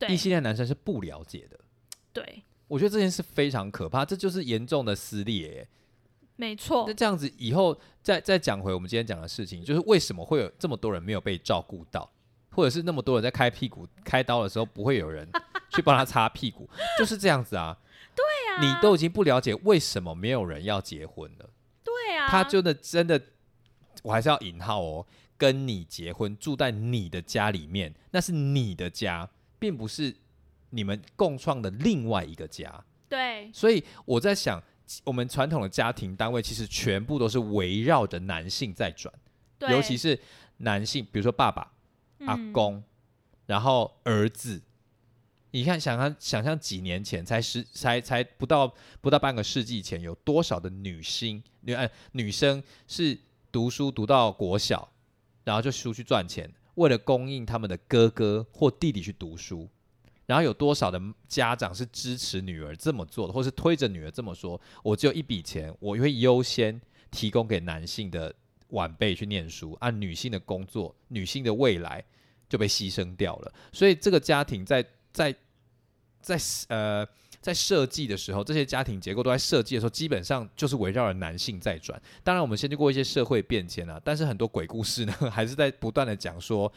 [0.00, 1.60] 对异性恋男生是不了解的。
[2.12, 5.60] 对，我觉得这件事非常可怕，这就是严重的撕裂。
[5.60, 5.68] 哎
[6.36, 6.84] 没错。
[6.86, 12.10] 那，这样子以后再再讲回我们今天讲的事情，就是为什么会有这么多人没有被照顾到，
[12.50, 15.28] 或者是那么多人在开屁股开刀的时候不会有人
[15.74, 16.68] 去帮他擦屁股，
[16.98, 17.76] 就是这样子啊。
[18.14, 18.24] 对
[18.54, 18.60] 啊。
[18.60, 21.50] 你都已经不了解为什么没有人要结婚了，
[21.84, 23.20] 对啊，他真的真的，
[24.02, 25.06] 我还是要引号哦，
[25.36, 29.28] 跟你结婚住在你的家里面，那是你的家，
[29.58, 30.14] 并不是
[30.70, 32.84] 你们共创的另外一个家。
[33.08, 33.50] 对。
[33.52, 34.62] 所以我在想，
[35.04, 39.12] 我们传统的家庭单位其实全部都是围绕着男性在转，
[39.70, 40.18] 尤其是
[40.58, 41.72] 男性，比如说爸爸、
[42.26, 42.82] 阿嗯公，
[43.46, 44.62] 然后儿子。
[45.52, 53.18] 你看，想象想象几年前，才十才才不到不到半个世纪前，有多少的女星女呃女生是
[53.50, 54.92] 读书读到国小，
[55.44, 59.66] 然后就出去赚钱，为了供应他们的哥哥或弟弟去读书。
[60.26, 64.60] 然后有多少的家长是支持女儿这么做的，或是推着女儿这么说？
[64.82, 68.34] 我只有一笔钱，我会优先提供给男性的
[68.70, 72.04] 晚辈去念书，按女性的工作、女性的未来
[72.48, 73.54] 就被牺牲掉了。
[73.72, 75.34] 所以这个家庭在在
[76.20, 76.36] 在
[76.68, 77.06] 呃
[77.40, 82.00] 在设计的时候，这些家庭结构都在设计的时候，基本上就是围绕着男性在转。
[82.24, 86.72] 当然，我们先经过一些社会变迁啊，但是很多鬼故事呢， 还是在不断的讲说，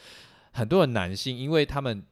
[0.52, 2.04] 很多的男性因为他们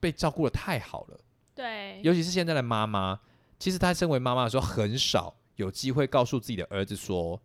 [0.00, 1.20] 被照顾的太好了。
[1.54, 3.20] 对尤其是现在的妈妈，
[3.58, 7.40] 其实她身为妈妈的时候，很少有机会告诉自己的儿子说，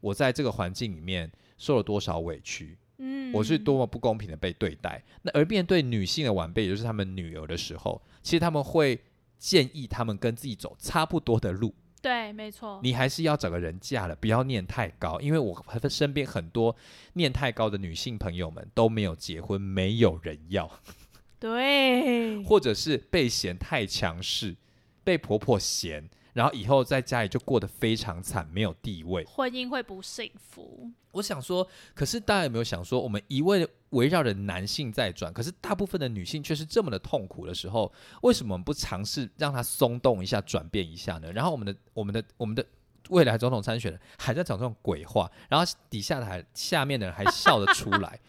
[0.00, 5.02] 我在这个环境里面受了多少委屈，嗯我是多么不公平的被对待。
[5.22, 9.00] 那而面对女性的晚辈，也就是他们女儿的时候，其实他们会
[9.38, 16.76] 建议他们跟自己走差不多的路，对，没错，你还是要找个人嫁了，不要念太高，因为我身边很多
[17.14, 20.70] 念太高的女性朋友们都没有结婚，没有人要。
[21.40, 24.54] 对或者是被嫌太强势，
[25.02, 29.24] 被婆婆嫌，然后以后在家里就过得非常惨，没有地位。
[29.24, 30.90] 婚姻会不幸福。
[31.12, 37.90] 我想说，可是大家有没有想说，我们一味地围绕着男性在转，可是大部分的女性却是这么的痛苦的时候，
[38.22, 41.32] 为什么我们不尝试让它松动一下、转变一下呢？
[41.32, 42.64] 然后我们的、我们的、我们的
[43.08, 48.20] 未来总统参选人还在讲这种鬼话，然后底下的还下面的人还笑得出来。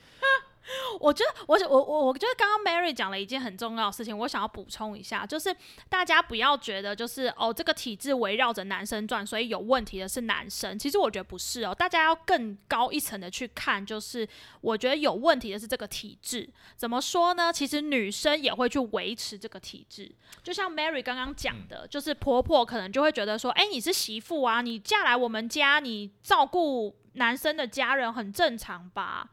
[0.99, 5.55] 我觉得，我我我我觉得刚刚 Mary 讲了一件很重要的事情，我想要补充一下，就是
[5.89, 10.77] 大家不要觉得就是哦，这个体制围绕着男生转，所以有问题的是男生。
[10.77, 14.27] 其实我觉得不是哦，大家要更高一层的去看，就是
[14.61, 16.47] 我觉得有问题的是这个体制。
[16.75, 17.51] 怎么说呢？
[17.51, 20.11] 其实女生也会去维持这个体制，
[20.43, 29.29] 就像 Mary 刚刚讲的，就是婆婆可能就会觉得说，哎，你是媳妇啊，你嫁来我们家，你照顾男生的家人很正常吧？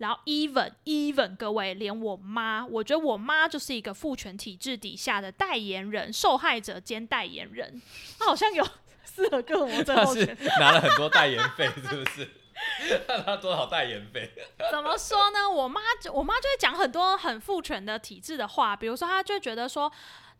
[0.00, 7.80] 然后 even even 各位，连我妈，我觉得我妈就是一个父权体制底下的代言人、受害者兼代言人。
[8.18, 8.66] 她好像有
[9.04, 10.36] 四个恶魔症他是候群。
[10.58, 12.30] 拿了很多代言费，是不是？
[13.06, 14.30] 他拿多少代言费？
[14.70, 15.48] 怎么说呢？
[15.48, 19.92] 我妈就我妈就会讲很多很父权的体制的话，比如说她就会觉得说，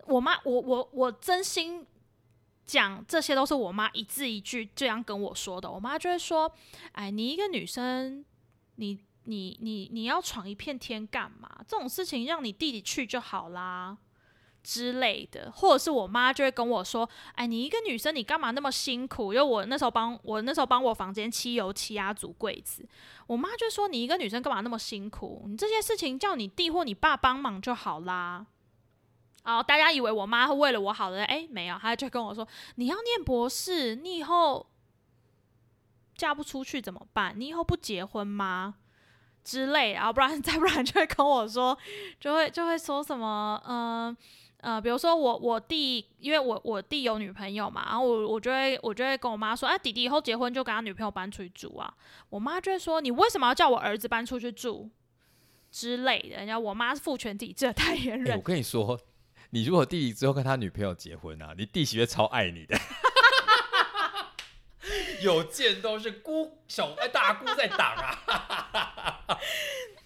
[0.06, 1.86] 我妈我我我真心
[2.64, 5.70] 讲这些都是我妈一字一句这样跟我说的。
[5.70, 6.50] 我妈就会说，
[6.92, 8.24] 哎，你一个女生，
[8.76, 8.98] 你
[9.30, 11.48] 你你你要闯一片天干嘛？
[11.66, 13.96] 这种事情让你弟弟去就好啦。
[14.62, 22.86] 之类的，或者是我妈就会跟我说：“哎，你一个女生，你干嘛那么辛苦？”因为我那时候帮我那时候帮我房间漆油漆啊、煮柜子，
[23.26, 25.46] 我妈就说：“你一个女生干嘛那么辛苦？
[25.48, 28.46] 你这些事情叫你弟或你爸帮忙就好啦。”
[29.44, 34.66] 哦，大家以为我妈会为了我好的，哎，没有，她就跟我说：“你要念博士，你以后
[36.14, 37.32] 嫁不出去怎么办？
[37.34, 38.74] 你以后不结婚吗？”
[39.44, 41.76] 之类，然后不然 再不然就会跟我说，
[42.18, 44.16] 就会就会说什么，嗯、
[44.60, 51.92] 呃，比如说我我弟，因为我我弟有女朋友嘛，然后我我就会我就会跟我妈说，哎、弟弟以后结婚就跟他女朋友搬出去住啊。
[52.28, 54.88] 我妈就会说，你为什么要叫我儿子搬出去住？
[55.70, 56.36] 之类的。
[56.36, 58.98] 人家我妈是父权体制的代言哎、人我，跟你说，
[59.50, 62.76] 你如果弟弟之后跟他女朋友结婚啊，你弟媳会超爱你的。
[65.22, 69.26] 有见都是姑小哎大姑在挡啊。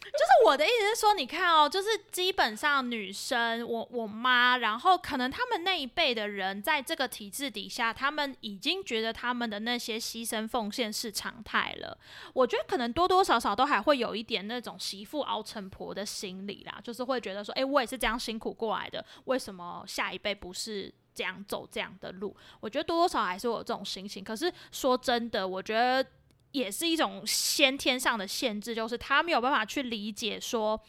[0.05, 11.99] 就是我的意思是说，你看哦，就是基本上女生，我我妈，然后可能他们那一辈的人，在这个体制底下，他们已经觉得他们的那些牺牲奉献是常态了。
[12.33, 20.95] 我觉得可能多多少少都还会有一点那种媳妇熬成婆的心理啦，就是会觉得说，哎、我也是这样辛苦过来的，为什么下一辈不是？
[21.15, 24.25] 这样走这样的路，我觉得多多少少还是我有这种心情。
[24.25, 26.05] 可是说真的，我觉得
[26.51, 30.81] 也是一种先天上的限制，就是他没有办法去理解说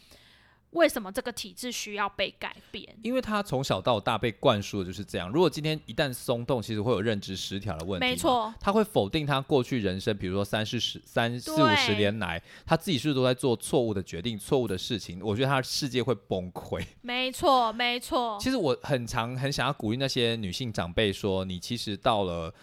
[0.75, 2.95] 为什么这个体制需要被改变。
[3.01, 5.29] 因为他从小到大被灌输的就是这样。
[5.29, 8.05] 如果今天一旦松动，其实会有认知失调的问题。
[8.05, 15.19] 没，错，他会否定他过去人生，比如说三四十、三四五十年来，他自己是不是都在做错误的决定、错误的事情？
[15.23, 16.85] 我觉得他的世界会崩溃。
[17.01, 18.37] 没错，没错。
[18.39, 22.53] 其实我很常很想要鼓励那些女性长辈说，你其实到了。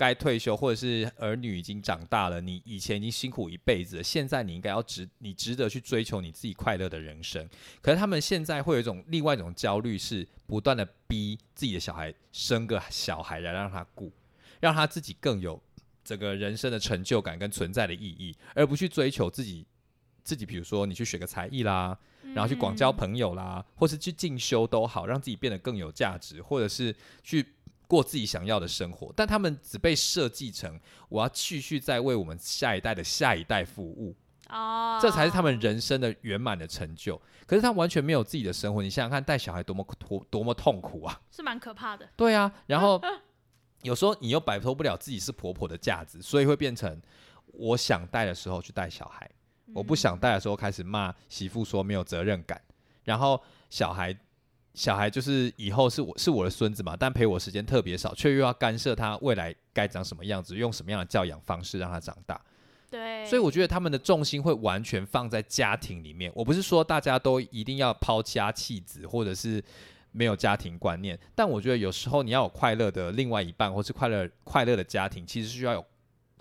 [0.00, 7.46] 该退休，或者是儿女已经长大了，你以前已经辛苦一辈子了，现在你应该要值，你值得去追求你自己快乐的人生。
[7.82, 14.10] 可是他们现在会有一种另外一种焦虑，是不断的逼自己的小孩生个小孩来让他顾，
[14.58, 15.62] 让他自己更有
[16.02, 19.66] 整个人生的成就感跟存在的意义，而不去追求自己
[20.24, 21.98] 自己，比如说你去学个才艺啦，
[22.34, 27.44] 然后去广交嗯朋友啦，或是去进修都好，让自己变得更有价值，或者是去
[27.90, 29.12] 过自己想要的生活。
[29.16, 30.78] 但他们只被设计成
[31.08, 34.16] 我要继续在为我们下一代的下一代服务，
[34.48, 37.20] 哦，这才是他们人生的圆满的成就。
[37.46, 41.20] 可是他完全没有自己的生活，你想想看，带小孩多么多多么痛苦啊！
[41.32, 42.08] 是蛮可怕的。
[42.16, 43.02] 对啊，然后
[43.82, 47.02] 有时候你又摆脱不了自己是婆婆的架子，所以会变成
[47.46, 49.28] 我想带的时候去带小孩，
[49.74, 52.60] 我不想带的时候开始骂媳妇说没有责任感，
[53.02, 54.16] 然后小孩
[54.74, 62.40] 小孩就是以后是我是我的孙子嘛，但陪我时间特别少，却又要干涉他未来该长什么样子，用什么样的教养方式让他长大。
[62.90, 66.30] 对，所以我觉得他们的重心会完全放在家庭里面。
[66.34, 69.62] 我不是说大家都一定要抛家弃子，或者是
[70.12, 75.84] 没有家庭观念，但我觉得有时候你要有快乐的另外一半，或是快乐快乐的家庭，其实需要有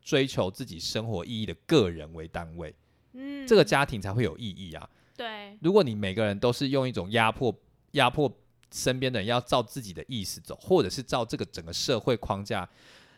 [0.02, 2.74] 追求自己生活意义的个人为单位，
[3.14, 4.90] 嗯，这个家庭才会有意义啊。
[5.16, 7.54] 对如果你每个人都是用一种压迫
[7.92, 8.32] 压迫
[8.72, 12.68] 身边的人要照自己的意思走，或者是照这个整个社会框架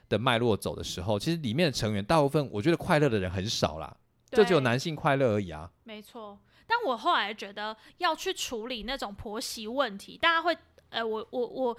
[0.09, 3.95] 的脉络走的时候，其实里面的成员大部分我觉得快乐的人很少啦，
[4.31, 5.69] 就只有男性快乐而已啊。
[5.83, 10.57] 没错，但我后来觉得要去处理那种婆媳问题，大家会，
[10.89, 11.77] 呃，我我我，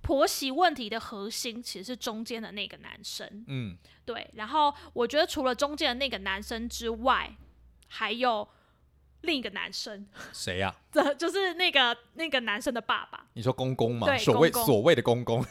[0.00, 4.28] 婆媳问题的核心其实是中间的那个男生，嗯，对。
[4.34, 7.32] 然后我觉得除了中间的那个男生之外，
[7.88, 8.48] 还有
[9.22, 13.24] 另一个男生，谁呀、这 就是那个那个男生的爸爸。
[13.34, 14.06] 你说公公吗？
[14.06, 15.44] 对所谓所谓的公公，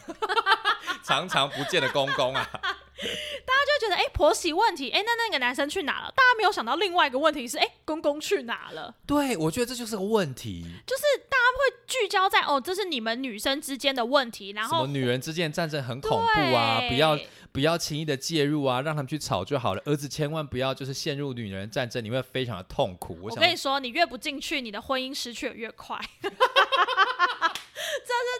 [1.04, 2.48] 常常不见的公公啊。
[2.52, 6.12] 大家就觉得哎、诶婆媳问题，哎、那那个男生去哪了？
[6.14, 8.94] 大家没有想到另外一个问题是，哎、公公去哪了？
[9.04, 10.62] 对，我觉得这就是个问题。
[10.86, 17.18] 就是大家会聚焦在哦，这是你们女生之间的问题，然后什么女人之间的战争很恐怖啊，不要
[17.52, 19.82] 不要轻易的介入啊，让他们去吵就好了。
[19.84, 23.18] 儿子千万不要就是陷入女人战争，你会非常的痛苦。
[23.22, 26.00] 我想我跟你说，你越不进去，你的婚姻失去的越快。
[26.22, 26.36] 这是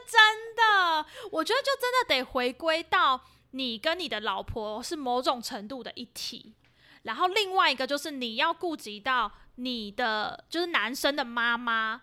[0.08, 6.54] 真的，我觉得就真的得回归到你跟你的老婆是某种程度的一体，
[7.02, 12.00] 然后另外一个就是你要顾及到你的就是男生的妈妈，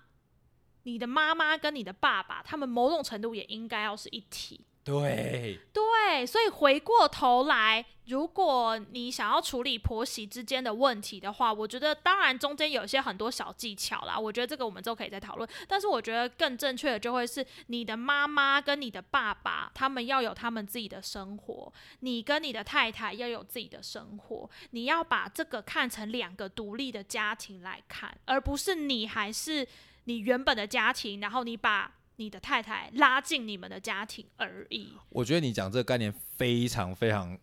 [0.84, 4.64] 你的妈妈跟你的爸爸，他们某种程度也应该要是一体。
[4.90, 15.48] 对，对，所以回过头来，如果你想要处理婆媳之间的问题的话，我觉得当然中间有些很多小技巧啦，我觉得这个我们之后可以再讨论。
[15.68, 29.68] 但是我觉得更正确的就会是你的妈妈跟你的爸爸，他们要有他们自己的生活，你跟你的太太要有自己的生活，你要把这个看成两个独立的家庭来看，而不是你还是
[30.06, 31.92] 你原本的家庭，然后你把。
[32.20, 34.94] 你的太太拉近你们的家庭而已。
[35.10, 37.40] 我觉得你讲这个概念非常非常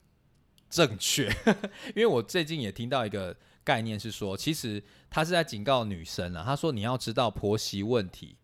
[0.69, 1.29] 正确，
[1.97, 8.37] 因为我最近也听到一个概念是说，其实他是在警告女生啊，他说你要知道婆媳问题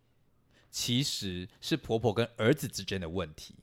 [0.71, 3.57] 其实是婆婆跟儿子之间的问题，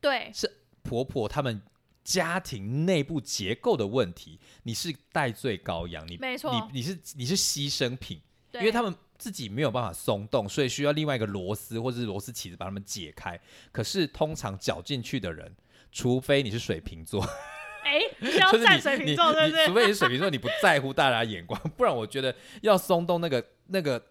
[0.00, 0.50] 对，是
[0.82, 1.60] 婆婆他们
[2.04, 6.70] 家庭内部结构的问题，你是代罪羔羊，你没错。
[6.72, 13.38] 你你是你是牺牲品，对因为他们自己没有办法松动，所以需要另外一个螺丝或者是螺丝起子把它们解开。
[13.72, 15.54] 可是通常搅进去的人，
[15.92, 17.24] 除非你是水瓶座，
[17.84, 19.74] 哎、需要就是站水你瓶座， 对不对你你除？
[19.74, 24.02] 非你是水瓶座，你不在乎大家眼光，不然我觉得要松动那个那个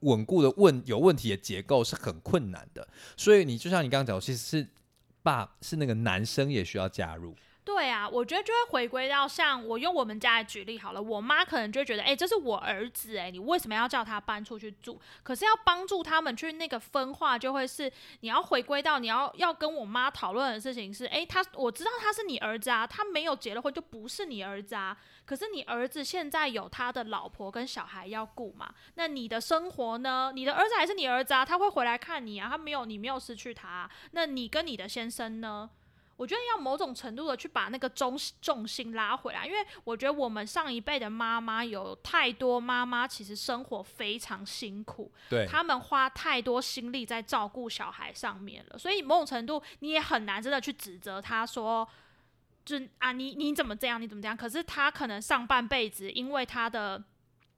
[0.00, 2.86] 稳固的问有问题的结构是很困难的。
[3.16, 4.68] 所以你就像你刚刚讲，其实是
[5.22, 7.34] 爸是那个男生也需要加入。
[7.64, 14.98] 对啊，我觉得就会回归到像我用我们家来举例好了，我妈可能就觉得，哎、这是我儿子、哎，你为什么要叫他搬出去住？
[15.22, 17.90] 可是要帮助他们去那个分化，就会是
[18.20, 24.96] 你要回归到你要要跟我妈讨论的事情是，哎、他我知道他是你儿子啊，他没有结了婚就不是你儿子啊。
[25.24, 28.74] 可是你儿子现在有他的老婆跟小孩要顾嘛？
[28.94, 30.32] 那你的生活呢？
[30.34, 35.70] 你的儿子还是你儿子啊，他会回来看你啊，他没有你没有失去他、那你跟你的先生呢？
[36.16, 51.88] 我觉得要某种程度的去把那个重重心拉回来，因为我觉得我们上一辈的妈妈有太多妈妈其实生活非常辛苦，对，他们花太多心力在照顾小孩上面了，所以某种程度你也很难真的去指责他说，
[52.64, 54.36] 就啊你你怎么这样你怎么这样？
[54.36, 57.02] 可是他可能上半辈子因为他的。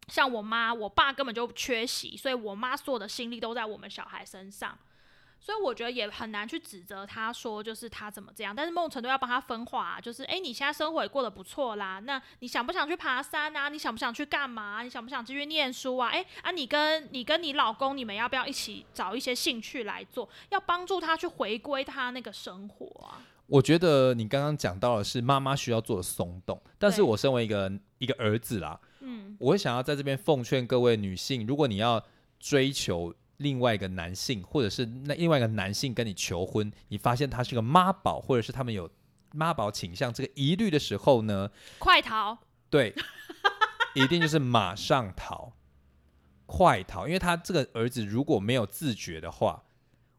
[0.09, 4.79] 像我妈、我爸根本就缺席，所以我妈所有的心力都在我们小孩身上。
[5.45, 8.57] 所以我觉得也很难去指责他说，就是他怎么这样。
[8.57, 13.69] 但是某种程度要帮他分化、啊，就是诶，你现在生活也过得不错啦，那你想不想去爬山啊？
[13.69, 14.83] 你想不想去干嘛？
[14.83, 16.09] 你想不想继续念书啊？
[16.09, 23.21] 诶，啊，你跟你跟你老公，你们要不要一起找一些兴趣来做，要帮助他去回归他那个生活啊？
[23.47, 32.03] 我觉得你刚刚讲到的是妈妈需要做的松动，但是我身为一个一个儿子啦，嗯，我会想要在这边奉劝各位女性，如果你要
[32.41, 38.89] 追求另外一个男性，或者是那另外一个男性跟你求婚，你发现他是个妈宝，或者是他们有
[39.33, 42.39] 妈宝倾向这个疑虑的时候呢，快逃！
[42.71, 42.95] 对，
[43.95, 45.53] 一定就是马上逃，
[46.47, 49.65] 快逃，因为他这个儿子如果没有自觉的话，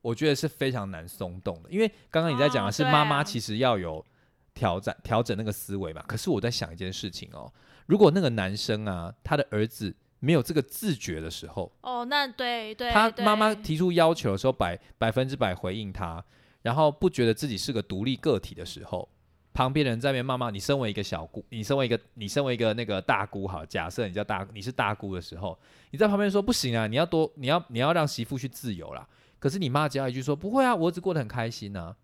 [0.01, 1.70] 我觉得是非常难松动的。
[1.70, 4.05] 因为刚刚你在讲的是妈妈其实要有
[4.53, 7.51] 调整调整那个思维嘛，可是我在想一件事情哦，
[7.86, 9.95] 如果那个男生啊，他的儿子
[10.26, 16.23] 没有这个自觉的时候，哦，那对对，他妈妈提出要求的时候，百百分之百回应他，
[16.63, 19.07] 然后不觉得自己是个独立个体的时候，
[19.53, 25.55] 旁边人在那边骂骂你，身为一个小姑，你身为一个你身为一个那个大姑，好，假设你叫大你是大姑的时候，
[25.91, 29.07] 你在旁边说不行啊，你要多你要你要让媳妇去自由啦。
[29.38, 31.95] 可是你妈只要一句说不会啊，我儿子过得很开心呐、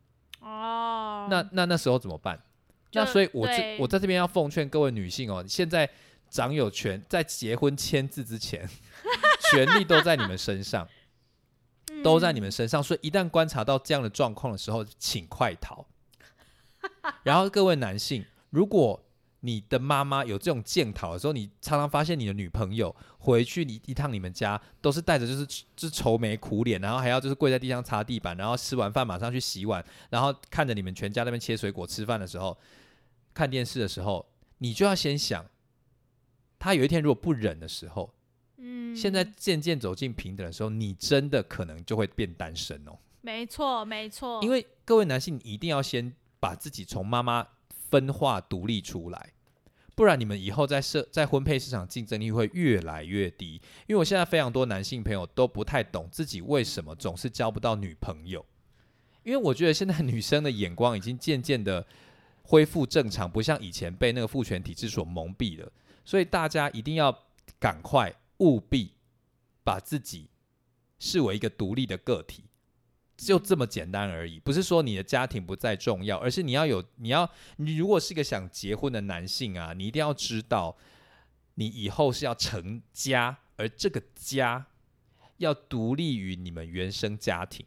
[0.41, 2.39] 哦，那那那时候怎么办？
[2.93, 5.89] 那所以我这我在这边要奉劝各位女性哦，现在
[6.31, 8.67] 掌有权在结婚签字之前，
[9.51, 10.87] 权利都在你们身上。
[12.03, 15.85] 都在你们身上，所以一旦观察到这样的状况的时候，请快逃。
[17.21, 19.03] 然后各位男性，如果
[19.41, 32.57] 你的妈妈有这种检讨的时候，你常常发现你的女朋友回去你一趟你们家，都是带着就是就是愁眉苦脸，然后还要就是跪在地上擦地板，然后吃完饭马上去洗碗，然后看着你们全家那边切水果吃饭的时候，
[33.33, 34.25] 看电视的时候，
[34.59, 35.45] 你就要先想，
[36.61, 38.13] 他有一天如果不忍的时候，
[38.57, 42.99] 嗯，现在渐渐走进平等的时候，你真的可能就会变单身哦。
[43.21, 47.47] 没错没错，因为各位男性一定要先把自己从妈妈
[47.89, 49.33] 分化独立出来，
[49.95, 53.53] 不然你们以后在社在婚配市场竞争力会越来越低。
[53.87, 58.45] 因为我现在非常多男性朋友都不太懂自己为什么总是交不到女朋友，
[59.23, 61.87] 因为我觉得现在女生的眼光已经渐渐的
[62.43, 65.71] 恢复正常，不像以前被那个父权体制所蒙蔽了。
[66.03, 67.25] 所以大家一定要
[67.59, 68.93] 赶快务必
[69.63, 70.29] 把自己
[70.99, 72.45] 视为一个独立的个体。
[73.17, 80.75] 就这么简单而已，不是说你的家庭不再重要，而是你要有，你要，你如果是一个想结婚的男性啊，你一定要知道，
[81.53, 84.65] 你以后是要成家，而这个家
[85.37, 87.63] 要独立于你们原生家庭。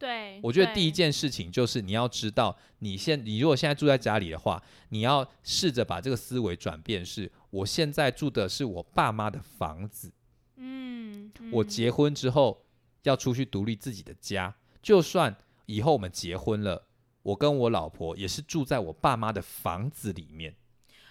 [0.00, 10.12] 对，我觉得第一件事情就是你要知道，你现你如果现在住在家里的话，你要试着把这个思维转变是，我现在住的是我爸妈的房子，
[10.56, 11.50] 嗯，嗯。
[11.52, 12.64] 我结婚之后
[13.04, 15.36] 要出去独立自己的家，就算
[15.66, 16.86] 以后我们结婚了，
[17.22, 20.54] 我跟我老婆也是住在我爸妈的房子里面。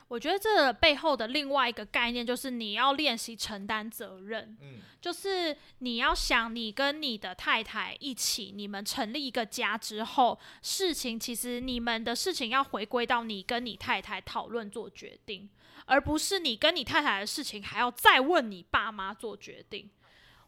[0.09, 15.49] 我觉得这背后的另外一个概念就是你要练习承担责任，嗯，就是你要想你跟你的太太一起，你们成立一个家之后，事情其实你们的事情要回归到你跟你太太讨论做决定，
[15.88, 19.89] 而不是你跟你太太的事情还要再问你爸妈做决定。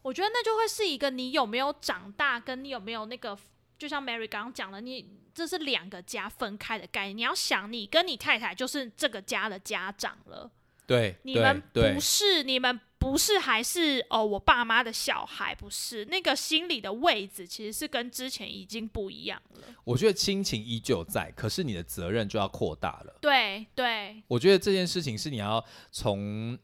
[0.02, 3.36] 我觉得那就会是一个你有没有长大，跟你有没有那个，
[3.76, 7.16] 就像 Mary 刚刚讲的，你这是两个家分开的概念。
[7.16, 10.50] 你要想，你跟你太太就是这个家的家长了。
[10.86, 19.64] 对，你们不是，你们不不是还是哦我爸妈的小孩，不是那个心里的位置，其实是跟之前已经不一样了。
[19.82, 23.18] 我觉得亲情依旧在，可是你的责任就要扩大了。
[23.20, 26.56] 对对，我觉得这件事情是你要从，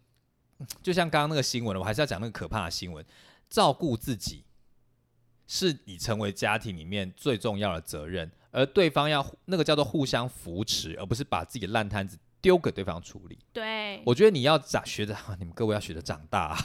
[0.84, 3.04] 就像刚刚那个新闻，我还是要讲那个可怕的新闻，
[3.50, 4.44] 照顾自己
[5.48, 12.16] 是你成为家庭里面最重要的责任，而对方要那个叫做互相扶持，而不是把自己的烂摊子
[12.46, 13.36] 丢给对方处理。
[13.52, 16.56] 对，我觉得你要长学着， 你们各位要学着长大。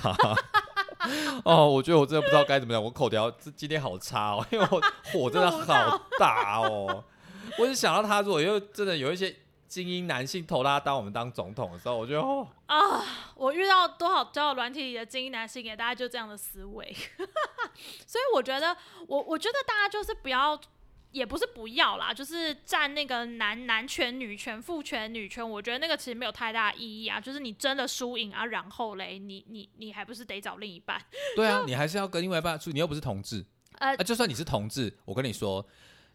[1.43, 4.79] 哦，我觉得我真的不知道该怎么讲，我口条这今天好差哦， 因为我
[5.11, 7.03] 火真的好大哦。
[7.57, 9.35] 我是想到他如果又真的有一些
[9.67, 13.03] 精英男性投他当我们当总统的时候，我觉得哦，啊，
[13.33, 16.95] 我遇到多少交友软体里的精英男性，也大概就这样的思维。
[18.05, 18.77] 所以我觉得，
[19.07, 20.55] 我我觉得大家就是不要，
[21.11, 27.19] 也不是不要啦，就是占那个男男权、女权、父权、女权，我觉得那个其实没有太大意义啊。
[27.19, 31.01] 就是你真的输赢啊，然后嘞，你你你还不是得找另一半？
[31.35, 33.45] 对啊，你还是要跟另外一半处，你又不是同志。
[33.79, 35.65] 呃啊，就算你是同志，我跟你说，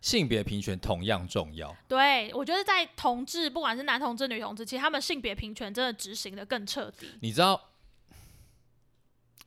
[0.00, 1.74] 性别平权同样重要。
[1.88, 7.08] 对，我觉得在同志，不管是男同志、女同志，其实他们性别平权真的执行的更彻底。
[7.20, 7.60] 你知道，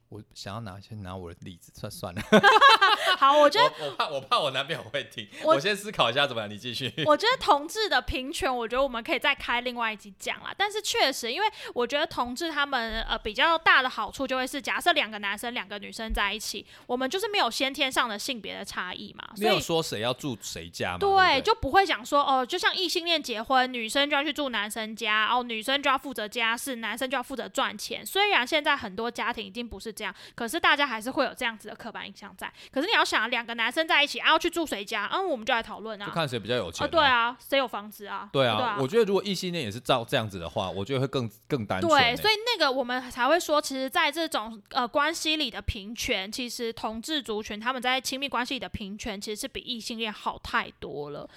[0.09, 2.21] 我想要拿先拿我的例子，算算了。
[3.17, 6.91] 好，我觉得 我我怕我怕我男朋友会听，我我先思考一下怎么样，你继续。
[7.05, 10.53] 我觉得同志的平权，我觉得我们可以再开另外一集讲啦。
[10.57, 19.59] 但是确实，因为我觉得同志他们呃比较大的好处就会是，假设两个男生、两个女生在一起，我们就是没有先天上的性别的差异嘛，没有。
[19.59, 20.97] 说谁要住谁家嘛？
[20.99, 28.03] 对不对，对，就不会讲说哦，就像异性恋结婚，女生就要去住男生家，哦，女生就要负责家事，男生就要负责赚钱。
[28.03, 32.51] 虽然现在很多家庭已经不是这样，可是大家还是会有这样子的刻板印象在。
[32.71, 36.05] 可是你要想，两个男生在一起，啊，要去住谁家，嗯，我们就来讨论啊。
[36.05, 38.29] 就看谁比较有钱、啊，对，啊，谁有房子啊？
[38.31, 38.77] 对对啊。
[38.79, 42.15] 我觉得如果异性恋也是照这样子的话，我觉得会更更单纯、欸。
[42.15, 51.29] 对，所以那个我们才会说，其实，在这种呃关系里的平权，其实同志族群他们在亲密关系里的平权，其实是比异性恋好太多了。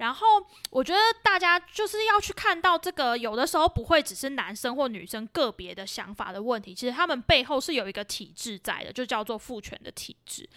[0.00, 0.26] 然后
[0.70, 10.48] 我觉得大家就是要去看到这个，有的时候不会只是男生或女生个别的想法的问题，其实他们背后是有一个体制在的，就叫做父权的体制。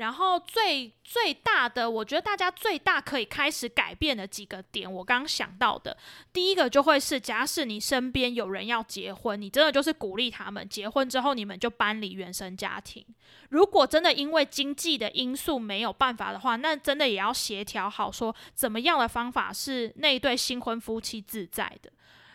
[0.00, 5.94] 然后最最大的，我觉得大家最大可以开始改变的几个点，我刚刚想到的，
[6.32, 13.04] 第一个就会是，假使你身边有人要结婚，你真的就是鼓励他们结婚之后，你们就搬离原生家庭。
[13.50, 21.92] 如果真的因为经济的因素没有办法的话，那真的也要协调好，说怎么样的方法是那一对新婚夫妻自在的。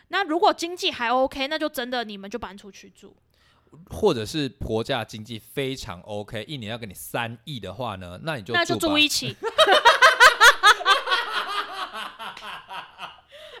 [0.08, 3.16] 那如果经济还 OK，那就真的你们就搬出去住。
[3.90, 9.36] 或者是婆家经济非常 OK，一年要给你三亿的话呢，那你就那就住一起。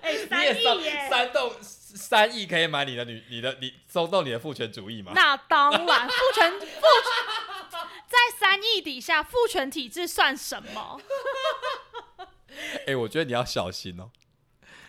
[0.02, 1.08] 哎、你三亿耶！
[1.10, 5.10] 三栋三亿可以买你的女你的你收到你的父权主义吗？
[5.14, 6.70] 那当然，父权父权
[8.06, 11.00] 在三亿底下，父权体制算什么？
[12.86, 14.10] 哎、我觉得你要小心哦、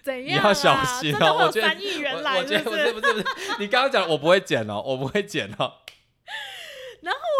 [0.08, 0.42] 怎样、啊？
[0.42, 2.94] 你要小心哦我觉得三亿我我觉得是不是？
[2.94, 3.26] 不是不是，
[3.60, 5.74] 你刚刚讲我不会剪哦、我不会剪哦、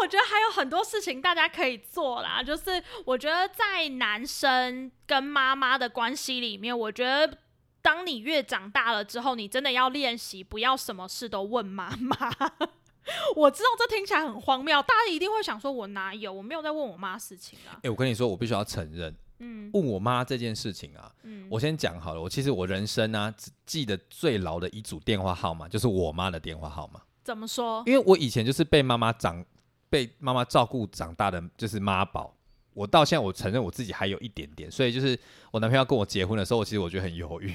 [0.04, 7.38] 我觉得还有很多事情大家可以做啦，就是我觉得在男生跟妈妈的关系里面，我觉得
[7.82, 12.16] 当你越长大了之后，你真的要练习不要什么事都问妈妈。
[13.36, 16.32] 我知道这听起来很荒谬，大家一定会想说，我哪有？
[16.32, 17.80] 我没有在问我妈事情啊。
[17.84, 22.22] 哎、我跟你说，我必须要承认，嗯问我妈这件事情啊，嗯，我先讲好了。
[22.22, 27.84] 我其实我人生啊，只记得最牢的一组电话号码就是我妈的电话号码，怎么说？
[27.86, 29.44] 因为我以前就是被妈妈长
[29.90, 32.34] 被妈妈照顾长大的，就是妈宝。
[32.74, 35.20] 我到现在我承认我自己还有一点点，所以就是
[35.50, 37.52] 我男朋友要跟我结婚的时候，我其实我觉得很犹豫，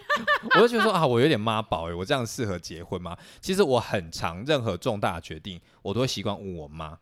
[0.54, 3.16] 我就觉得说啊，我有点妈宝哎，我这样适合结婚吗？
[3.40, 6.98] 其实我很常任何重大的决定，我都会习惯问我妈。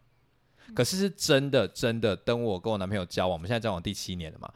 [0.73, 4.49] 可是是真的真的，等我跟我男朋友交往，我们现在交往第七年了嘛，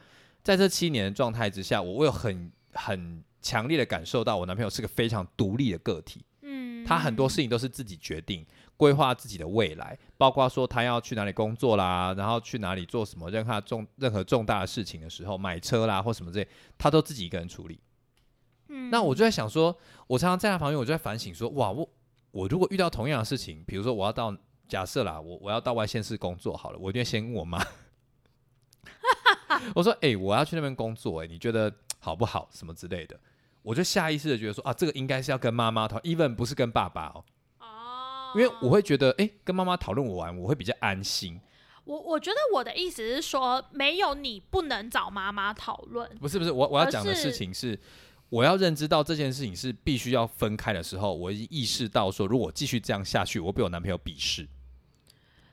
[0.49, 6.25] 在这七年的状态之下，我我有很很强烈的感受到，我男朋友是个非常独立的个体。
[6.41, 8.43] 嗯，他很多事情都是自己决定，
[8.75, 16.47] 规划自己的未来，包括说他要去哪里工作啦，然后去哪里做什么任何重任何重大的事情的时候，买车啦或什么之类，
[16.79, 17.79] 他都自己一个人处理。
[18.69, 19.77] 嗯那我就在想说，
[20.07, 21.87] 我常常在他旁边，我就在反省说，哇，我
[22.31, 24.35] 我如果遇到同样的事情，比如说我要到
[24.67, 27.63] 假设啦，我我要到外县市工作好了，我一定会先问我妈，
[29.75, 32.49] 我说，哎、我要去那边工作、哎，你觉得好不好？
[32.51, 33.19] 什么之类的。
[33.61, 37.23] 我就下意识的觉得说啊，这个应该是要跟妈妈讨，even 不是跟爸爸哦，
[37.59, 41.39] 哦，因为我会觉得，哎、跟妈妈讨论我玩，我会比较安心。
[41.83, 46.09] 我我觉得我的意思是说，没有你不能找妈妈讨论。
[46.19, 47.77] 不是不是，我我要讲的事情是，
[48.29, 54.47] 我要认知到这件事情是必须要分开的时候，我已经意识到说，如果继续这样下去，我被我男朋友鄙视。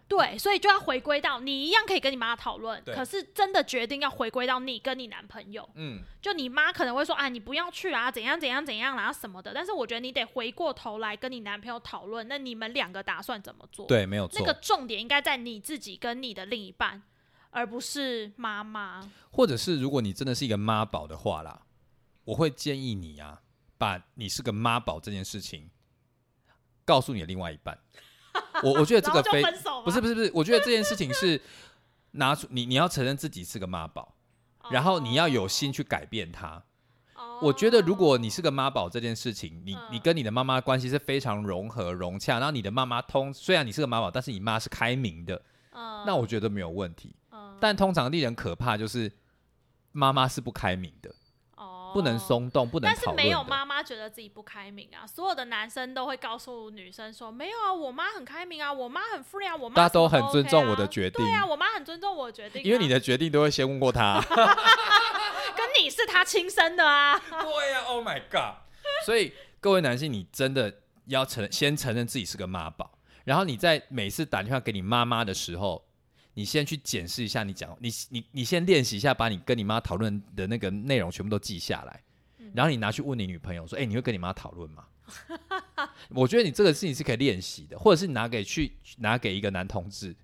[0.09, 5.69] 对，所以就要回归到你一样可以跟你妈讨论，对可是真的决定要回归到你跟你男朋友。
[5.75, 9.53] 嗯，就你妈可能会说，啊，你不要去啊，怎样怎样怎样啦、什么的。
[9.53, 14.39] 但是我觉得你得回过头来跟你男朋友讨论，那你们两个打算怎么做？，对，没有错。
[14.39, 17.03] 那个重点应该在你自己跟你的另一半，
[17.51, 19.11] 而不是妈妈。
[19.33, 21.63] 或者是如果你真的是一个妈宝的话啦，
[22.25, 23.43] 我会建议你啊，
[23.77, 25.69] 把你是个妈宝这件事情
[26.85, 27.77] 告诉你的另外一半。
[28.65, 29.43] 我我觉得这个非
[29.85, 31.41] 不是不是不是，我觉得这件事情是
[32.13, 34.15] 拿出你你要承认自己是个妈宝，
[34.71, 36.63] 然后你要有心去改变它。
[37.15, 37.39] 哦。
[37.43, 45.43] 我觉得如果你是个妈宝这件事情，你嗯你跟你的妈妈关系是非常融合融洽，然后你的妈妈通虽然你是个妈宝，但是你妈是开明的，
[45.73, 47.15] 嗯，那我觉得没有问题。
[47.33, 49.11] 嗯但通常令人可怕就是
[49.93, 51.15] 妈妈是不开明的，哦
[51.97, 53.11] 不能松动，不能但是。
[53.17, 64.21] 没有妈妈觉得自己不开明啊，所有的男生都会告诉女生说，没有啊，我妈很开明啊，我妈很 free 啊，我妈大家都很尊重我的决定对啊，我妈很尊重我的决定啊、因为你的决定都会先问过她。
[65.57, 68.57] 跟你是她亲生的啊，对呀、o h my god！
[69.07, 72.91] 所以各位男性，你真的要承先承认自己是个妈宝，
[73.25, 75.86] 然后你在每次打电话给你妈妈的时候，
[76.37, 82.03] 你先去检视一下你讲，你你你先练习一下，把你跟你妈讨论的那个内容全部都记下来，
[82.53, 84.85] 然后你拿去问你女朋友说：“哎、你会跟你妈讨论吗？”
[86.11, 90.15] 我觉得你这个事情是可以练习的，或者是拿给去拿给一个男同志，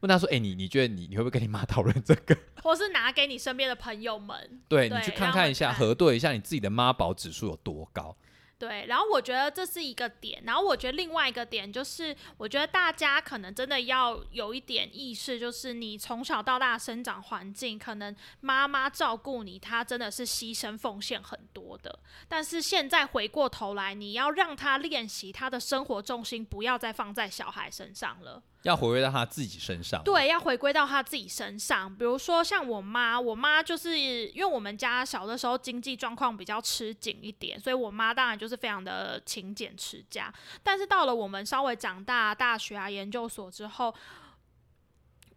[0.00, 4.60] 问他说：“哎、你你觉得你你会不会跟你妈讨论这个？” 或是拿给你身边的朋友们。
[4.66, 8.16] 对对你去看看一下，核对一下你自己的妈宝指数有多高。
[8.62, 21.98] 对，然后我觉得这是一个点，然后我觉得另外一个点就是，我觉得大家可能真的要有一点意识，就是你从小到大生长环境，可能妈妈照顾你，她真的是牺牲奉献很多的。
[22.28, 28.44] 但是现在回过头来，你要让她练习她的生活重心，不要再放在小孩身上了。
[28.62, 31.94] 要回归到他自己身上。，对，要回归到他自己身上。
[31.94, 40.32] 比如说像我妈，我妈就是因为我们家小的时候经济状况比较吃紧一点，所以我妈当然就是非常的勤俭持家。
[40.62, 43.94] 但是到了我们稍微长大，大学啊、研究所之后。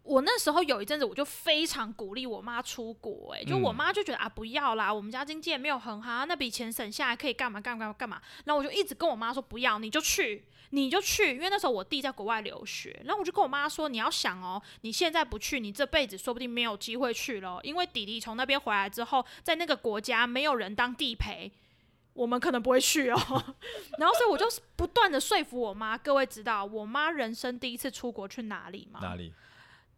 [0.08, 8.22] 我那时候有一阵子，我就非常鼓励我妈出国、欸，就我嗯妈就觉得啊，不要啦，我们家经济也没有很好，啊那笔钱省下来可以干嘛干嘛干嘛。
[8.44, 21.52] 然后我就一直跟我妈说不要，你就去，你就去，因为那时候我弟在国外留学，然后我就跟我妈说，你要想哦，你现在不去，你这辈子说不定没有机会去了，因为弟弟从那边回来之后，在那个国家没有人当地陪。
[22.14, 23.18] 我们可能不会去哦，
[24.00, 24.46] 然后所以我就
[24.78, 25.98] 不断的说服我妈。
[25.98, 29.02] 各位知道我妈人生第一次出国去哪里吗？
[29.04, 29.34] 哪里？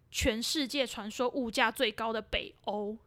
[0.10, 2.98] 全世界传说物价最高的北欧，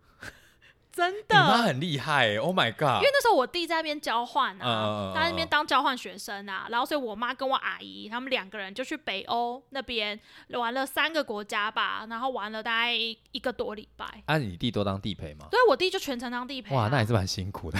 [0.93, 1.35] 真你的。
[1.37, 2.97] 妈很厉害欸，Oh my god！
[2.97, 10.19] 因为那时候我弟在那边交换啊，嗯他在那边当交换学生啊，然后所以我妈跟我阿姨他们两个人就去北欧那边
[10.51, 14.05] 玩了三个国家吧，然后玩了大概一个多礼拜。
[14.27, 15.47] 啊，你弟都当地陪吗？
[15.51, 16.83] 对我弟就全程当地陪、啊。
[16.83, 17.79] 哇，那也是蛮辛苦的。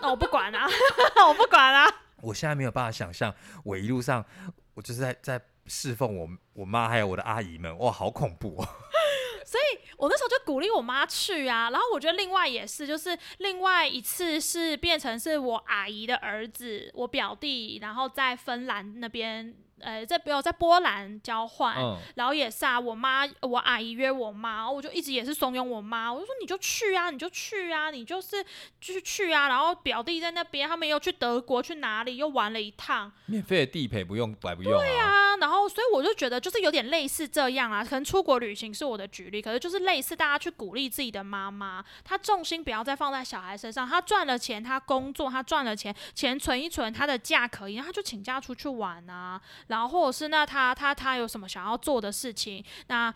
[0.00, 0.66] 那 我不管啊，
[1.28, 1.92] 我不管啊。
[2.20, 3.34] 我现在没有办法想象，
[3.64, 4.24] 我一路上
[4.74, 8.68] 我就是在在侍奉我我妈还有我的阿姨们，哇，好恐怖哦！
[9.52, 28.42] 所以我那时候就鼓励我妈去啊，然后我觉得另外也是，就是另外一次是变成是我阿姨的儿子，我表弟，然后在芬兰那边，呃，在比如在波兰交换，嗯，然后也是啊，我妈我阿姨约我妈，我就一直也是怂恿我妈，我就说你就去啊，你就去啊，你就是
[28.80, 29.48] 就是去啊。
[29.48, 34.86] 然后表弟在那边，他们又去德国去哪里又玩了一趟免费的地陪不用白不用啊。
[35.02, 35.36] 啊。
[35.36, 49.40] 然后所以我就觉得就是有点类似这样啊，可能出国旅行是我的举例，可是就是类似大家去鼓励自己的妈妈，她重心不要再放在小孩身上，她赚了钱，她工作，她赚了钱，钱存一存，她的假可以，那她就请假出去玩啊。
[49.72, 53.12] 然后或者是那他他他有什么想要做的事情，那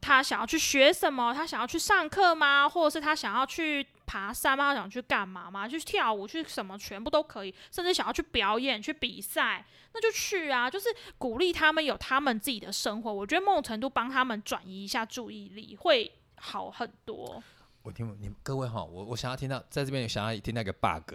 [0.00, 1.32] 他想要去学什么？
[1.32, 2.68] 他想要去上课吗？
[2.68, 4.74] 或者是他想要去爬山吗？
[4.74, 5.68] 他想去干嘛吗？
[5.68, 6.76] 去跳舞去什么？
[6.76, 10.68] 全部都可以，甚至想要去表演、去比赛，那就去啊！
[10.68, 13.12] 就是鼓励他们有他们自己的生活。
[13.12, 17.42] 我觉得某种程度帮他们转移一下注意力会好很多。
[17.82, 21.14] 我听你各位哈，我我想要听到在这边想要听到一个 bug，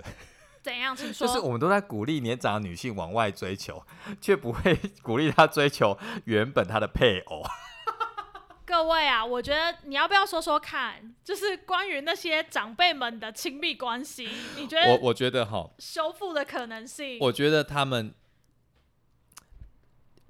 [0.61, 0.95] 怎样？
[0.95, 1.27] 请说。
[1.27, 3.83] 就是我们都在鼓励年长的女性往外追求，
[4.19, 7.43] 却不会 鼓励她追求原本她的配偶。
[8.65, 17.17] 各位啊，我觉得你要不要说说看，就是关于那些长辈们的亲密关系，你觉得我我觉得哈，修复的可能性？
[17.19, 18.13] 我觉得他们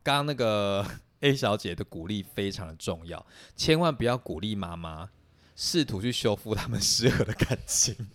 [0.02, 0.84] 刚刚那个
[1.22, 3.24] A 小姐的鼓励非常的重要，
[3.56, 5.12] 千万不要鼓励妈妈
[5.56, 8.10] 试图去修复他们失和的感情，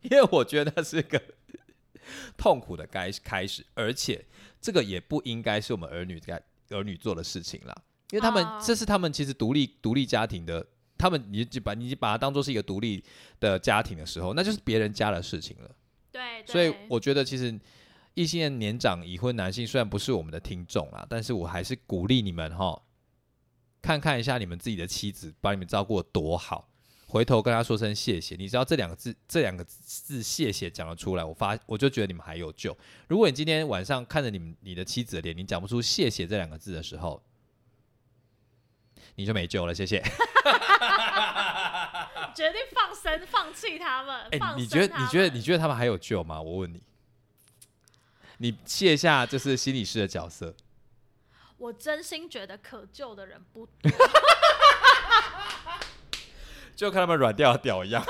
[0.00, 1.22] 因为我觉得那是个
[2.36, 4.24] 痛苦的该开始，而且
[4.60, 6.40] 这个也不应该是我们儿女该
[6.70, 7.74] 儿女做的事情啦，
[8.10, 10.66] 因为他们、哦这是他们其实独立独立家庭的，
[10.98, 13.04] 他们你就把你把它当做是一个独立
[13.40, 15.70] 的家庭的时候，那就是别人家的事情了。
[16.10, 17.58] 对，对所以我觉得其实
[18.14, 22.82] 异性恋年长已婚男性虽然不是我们的听众啦，但是我还是鼓励你们哈，
[23.82, 26.68] 看看一下你们自己的妻子把你们照顾得多好，
[27.06, 28.34] 回头跟他说声谢谢。
[28.34, 32.76] 你知道这两个字，这两个字谢谢讲得出来，我发我就觉得你们还有救。
[33.08, 37.22] 如果你今天晚上看着你们你的妻子的脸，你讲不出谢谢这两个字的时候，
[39.14, 39.74] 你就没救了。
[39.74, 40.02] 谢谢。
[42.34, 44.28] 决定放生放弃他们。
[44.32, 46.42] 哎、放你觉得你觉得你觉得他们还有救吗？
[46.42, 46.82] 我问你，
[48.38, 50.54] 你卸下就是心理师的角色。
[51.56, 53.66] 我真心觉得可救的人不
[56.76, 58.04] 就看他们软掉的屌一样。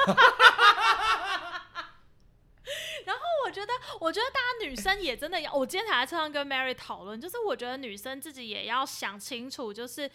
[3.45, 10.11] 我觉得，我觉得大家女生也真的要，我今天才在车上跟 Mary 讨论，就是我觉得女生自己也要想清楚，就是。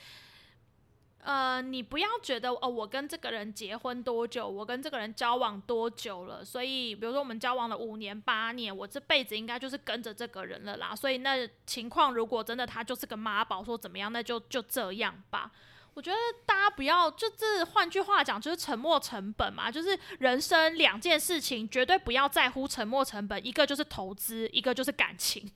[1.23, 10.95] 呃，你不要觉得哦，我跟这个人结婚多久，我跟这个人交往多久了，所以比如说我们交往了五年、八年，我这辈子应该就是跟着这个人了啦。
[10.95, 15.51] 所以那情况如果真的他就是个妈宝，说怎么样，那就就这样吧。
[15.93, 25.51] 我觉得大家不要，就是换句话讲，就是沉没成本嘛，就是人生两件事情，绝对不要在乎沉没成本，一个就是投资，一个就是感情。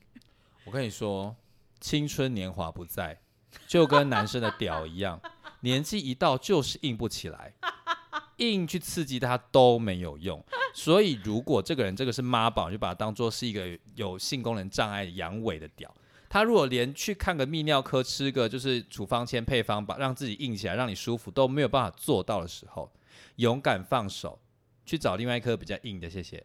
[0.64, 1.34] 我跟你说，
[1.80, 3.18] 青春年华不在，
[3.66, 5.18] 就跟男生的屌一样，
[5.60, 7.54] 年纪一到就是硬不起来，
[8.36, 10.44] 硬去刺激他都没有用。
[10.74, 15.92] 所以，如果这个人这个是妈宝，就把他当做是一个有性功能障碍阳痿的屌。
[16.28, 22.92] 他如果连去看个泌尿科，吃个就是处方签配方，把让自己硬起来，让你舒服都没有办法做到的时候，
[23.36, 24.38] 勇敢放手，
[24.84, 26.10] 去找另外一颗比较硬的。
[26.10, 26.44] 谢谢。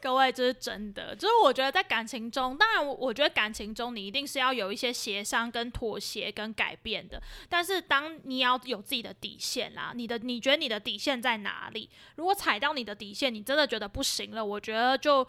[0.00, 7.18] 各位，这是真的，就是我觉得在感情中，当然我我觉得感情中你一定是要有一些协商、跟妥协、跟改变的。
[7.48, 11.88] 但是当你要有自己的底线啦，你的你觉得你的底线在哪里？
[12.16, 15.26] 如果踩到你的底线，你真的觉得不行了，我觉得就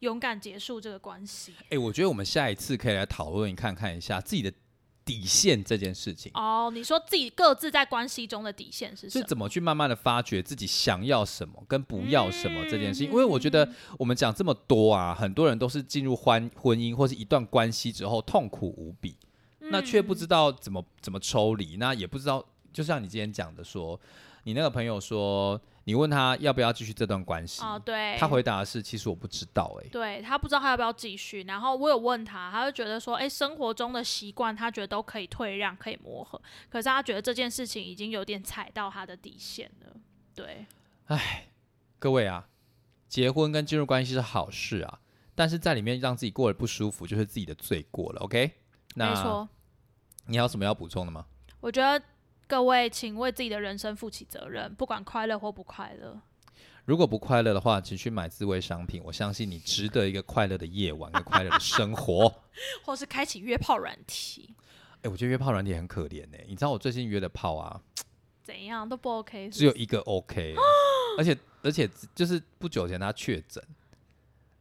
[0.00, 1.54] 勇敢结束这个关系。
[1.70, 4.52] 哎、我觉得我们下一次可以来讨论看看一下自己的
[5.04, 9.22] 底线这件事情，哦，你说自己各自在关系中的底线是什么？
[9.22, 13.08] 是怎么去慢慢的发掘自己想要什么跟不要什么这件事情。
[13.08, 13.68] 嗯因为我觉得
[13.98, 19.16] 我们讲这么多啊，很多人都是进入婚婚姻或是一段关系之后痛苦无比，
[19.60, 23.98] 那却不知道怎么怎么抽离，那也不知道，就像你今天讲的说，
[24.42, 39.96] 你那个朋友说，你问他要不要继续这段关系，哦，对，他回答的是，其实我不知道、欸，对他不知道他要不要继续，然后我有问他，他就觉得说，哎、生活中的习惯他觉得都可以退让，可以磨合，可是他觉得这件事情已经有点踩到他的底线了。
[40.34, 40.66] 对，
[41.06, 41.46] 哎
[42.00, 42.48] 各位啊，
[43.08, 44.98] 结婚跟进入关系是好事啊，
[45.36, 48.20] 但是在里面让自己过得不舒服，就是自己的罪过了。
[48.22, 48.50] OK，
[48.96, 49.48] 那没错，
[50.26, 51.24] 你还有什么要补充的吗？
[51.60, 52.04] 我觉得
[52.46, 56.20] 各位请为自己的人生负起责任，不管快乐或不快乐。
[56.84, 59.02] 如果不快乐的话，请去买自慰商品。
[59.04, 62.32] 我相信你值得一个快乐的夜晚跟快乐的生活。
[62.86, 64.54] 或是开启约炮软体，
[65.02, 67.80] 哎、我觉得约炮软体很可怜呢、你知道我最近约的炮啊，
[68.44, 70.54] 怎样都不 OK 是不是只有一个 OK，
[71.18, 73.62] 而且而且就是不久前他确诊，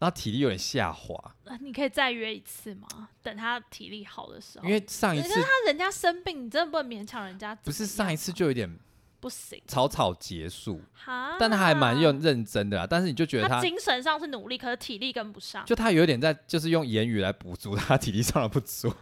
[0.06, 3.10] 然后体力有点下滑，呃你可以再约一次吗？
[3.24, 4.66] 等他体力好的时候。
[4.66, 7.56] 因为上一次他人家生病，你真的不能勉强人家。
[7.56, 8.72] 不是上一次就有点
[9.20, 12.86] 不行草草结束，哈，但他还蛮用认真的啦。
[12.88, 15.66] 但是你就觉得他他精神上是努力，可是体力跟不上。
[15.66, 18.94] 就他有点在就是用言语来补足他体力上的不足，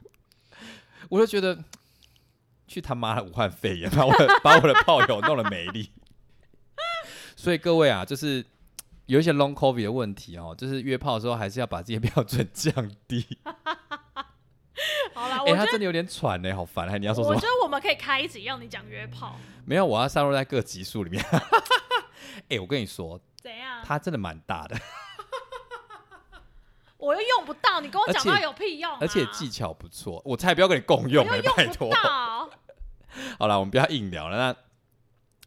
[1.10, 1.62] 我就觉得
[2.66, 5.92] 去他妈的武汉肺炎，把我的 把我的炮友弄得没力。
[7.36, 8.46] 所以各位啊，就是
[9.14, 12.74] 有一些 long covid 的问题哦，就是约炮的时候还是要把这些标准降
[13.08, 13.24] 低。
[15.14, 16.90] 好啦，哎、我觉得他真的有点喘呢，好烦。
[16.90, 17.46] 哎，你要说什么我觉？
[17.46, 19.36] 得我们可以开一集让你讲约炮，
[19.66, 21.24] 没有，我要散落在各集数里面。
[22.50, 23.84] 哎、我跟你说，怎样？
[23.86, 24.76] 他真的蛮大的，
[26.98, 28.98] 我又用不到，你跟我讲而且到有屁用、啊？
[29.00, 31.92] 而且技巧不错，我才不要跟你共用我呢，拜托。
[33.38, 34.38] 好了，我们不要硬聊了。
[34.38, 34.56] 那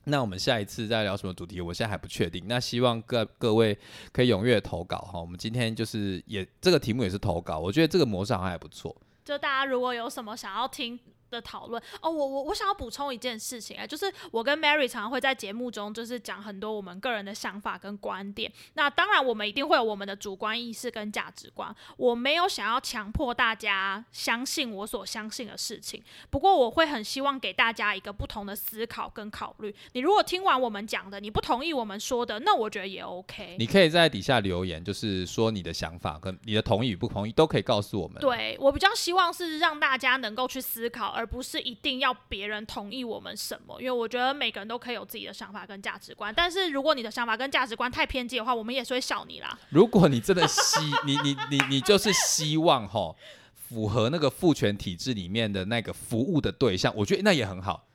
[0.09, 1.61] 那我们下一次再聊什么主题？
[1.61, 2.45] 我现在还不确定。
[2.47, 3.77] 那希望各各位
[4.13, 5.21] 可以踊跃投稿哈。
[5.21, 8.95] 我们今天就是也这个题目也是投稿，我觉得这个模式好像还不错。
[9.25, 10.97] 就大家如果有什么想要听
[11.31, 18.51] 的讨论哦，我我我想要补充一件事情啊，就是我跟 Mary 常常会在节目中就是讲很多我们个人的想法跟观点。
[18.75, 21.75] 那当然，我们一定会有我们的主观意识跟价值观。
[21.97, 29.75] 我没有想要强迫大家相信我所相信的事情，不过我会很希望给大家一个不同的思考跟考虑。
[29.93, 33.57] 你如果听完我们讲的，你不同意我们说的，那我觉得也 OK。
[33.59, 38.21] 你可以在底下留言，就是说你的想法跟你的同意与不同意都可以告诉我们。
[38.21, 43.81] 对我比较希望是让大家能够去思考，而不是一定要别人同意我们什么。
[43.81, 49.59] 因为我觉得每个人都可以有自己的想法跟价值观，但是如果你的想法跟价值观太偏激的话，我们也是会笑你啦。
[49.71, 53.15] 如果你真的希你你你你就是希望哈
[53.55, 57.89] 符合那个父权体制里面的那个服务的对象，我觉得那也很好。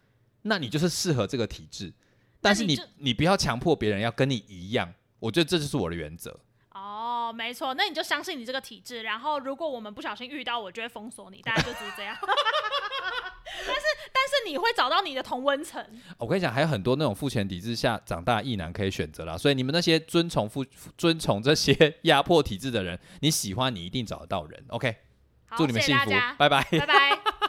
[0.44, 1.94] 那你就是适合这个体制，
[2.42, 4.94] 但是你你你不要强迫别人要跟你一样。
[5.20, 6.40] 我觉得这就是我的原则。
[6.74, 12.18] 哦，没错，那你就相信你这个体制，然后如果我们不小心遇到，我就会封锁你，大家就只是这样。
[13.46, 13.82] 但是
[14.14, 15.84] 但是你会找到你的同温层，
[16.18, 19.38] 我跟你讲，还有很多那种父权体制下长大异男可以选择啦。
[19.38, 20.66] 所以你们那些遵从父
[20.98, 24.64] 遵从这些压迫体制的人，你喜欢你一定找得到人。
[24.70, 24.96] OK，
[25.58, 26.64] 祝你们幸福谢谢，拜拜。
[26.72, 27.41] 拜拜。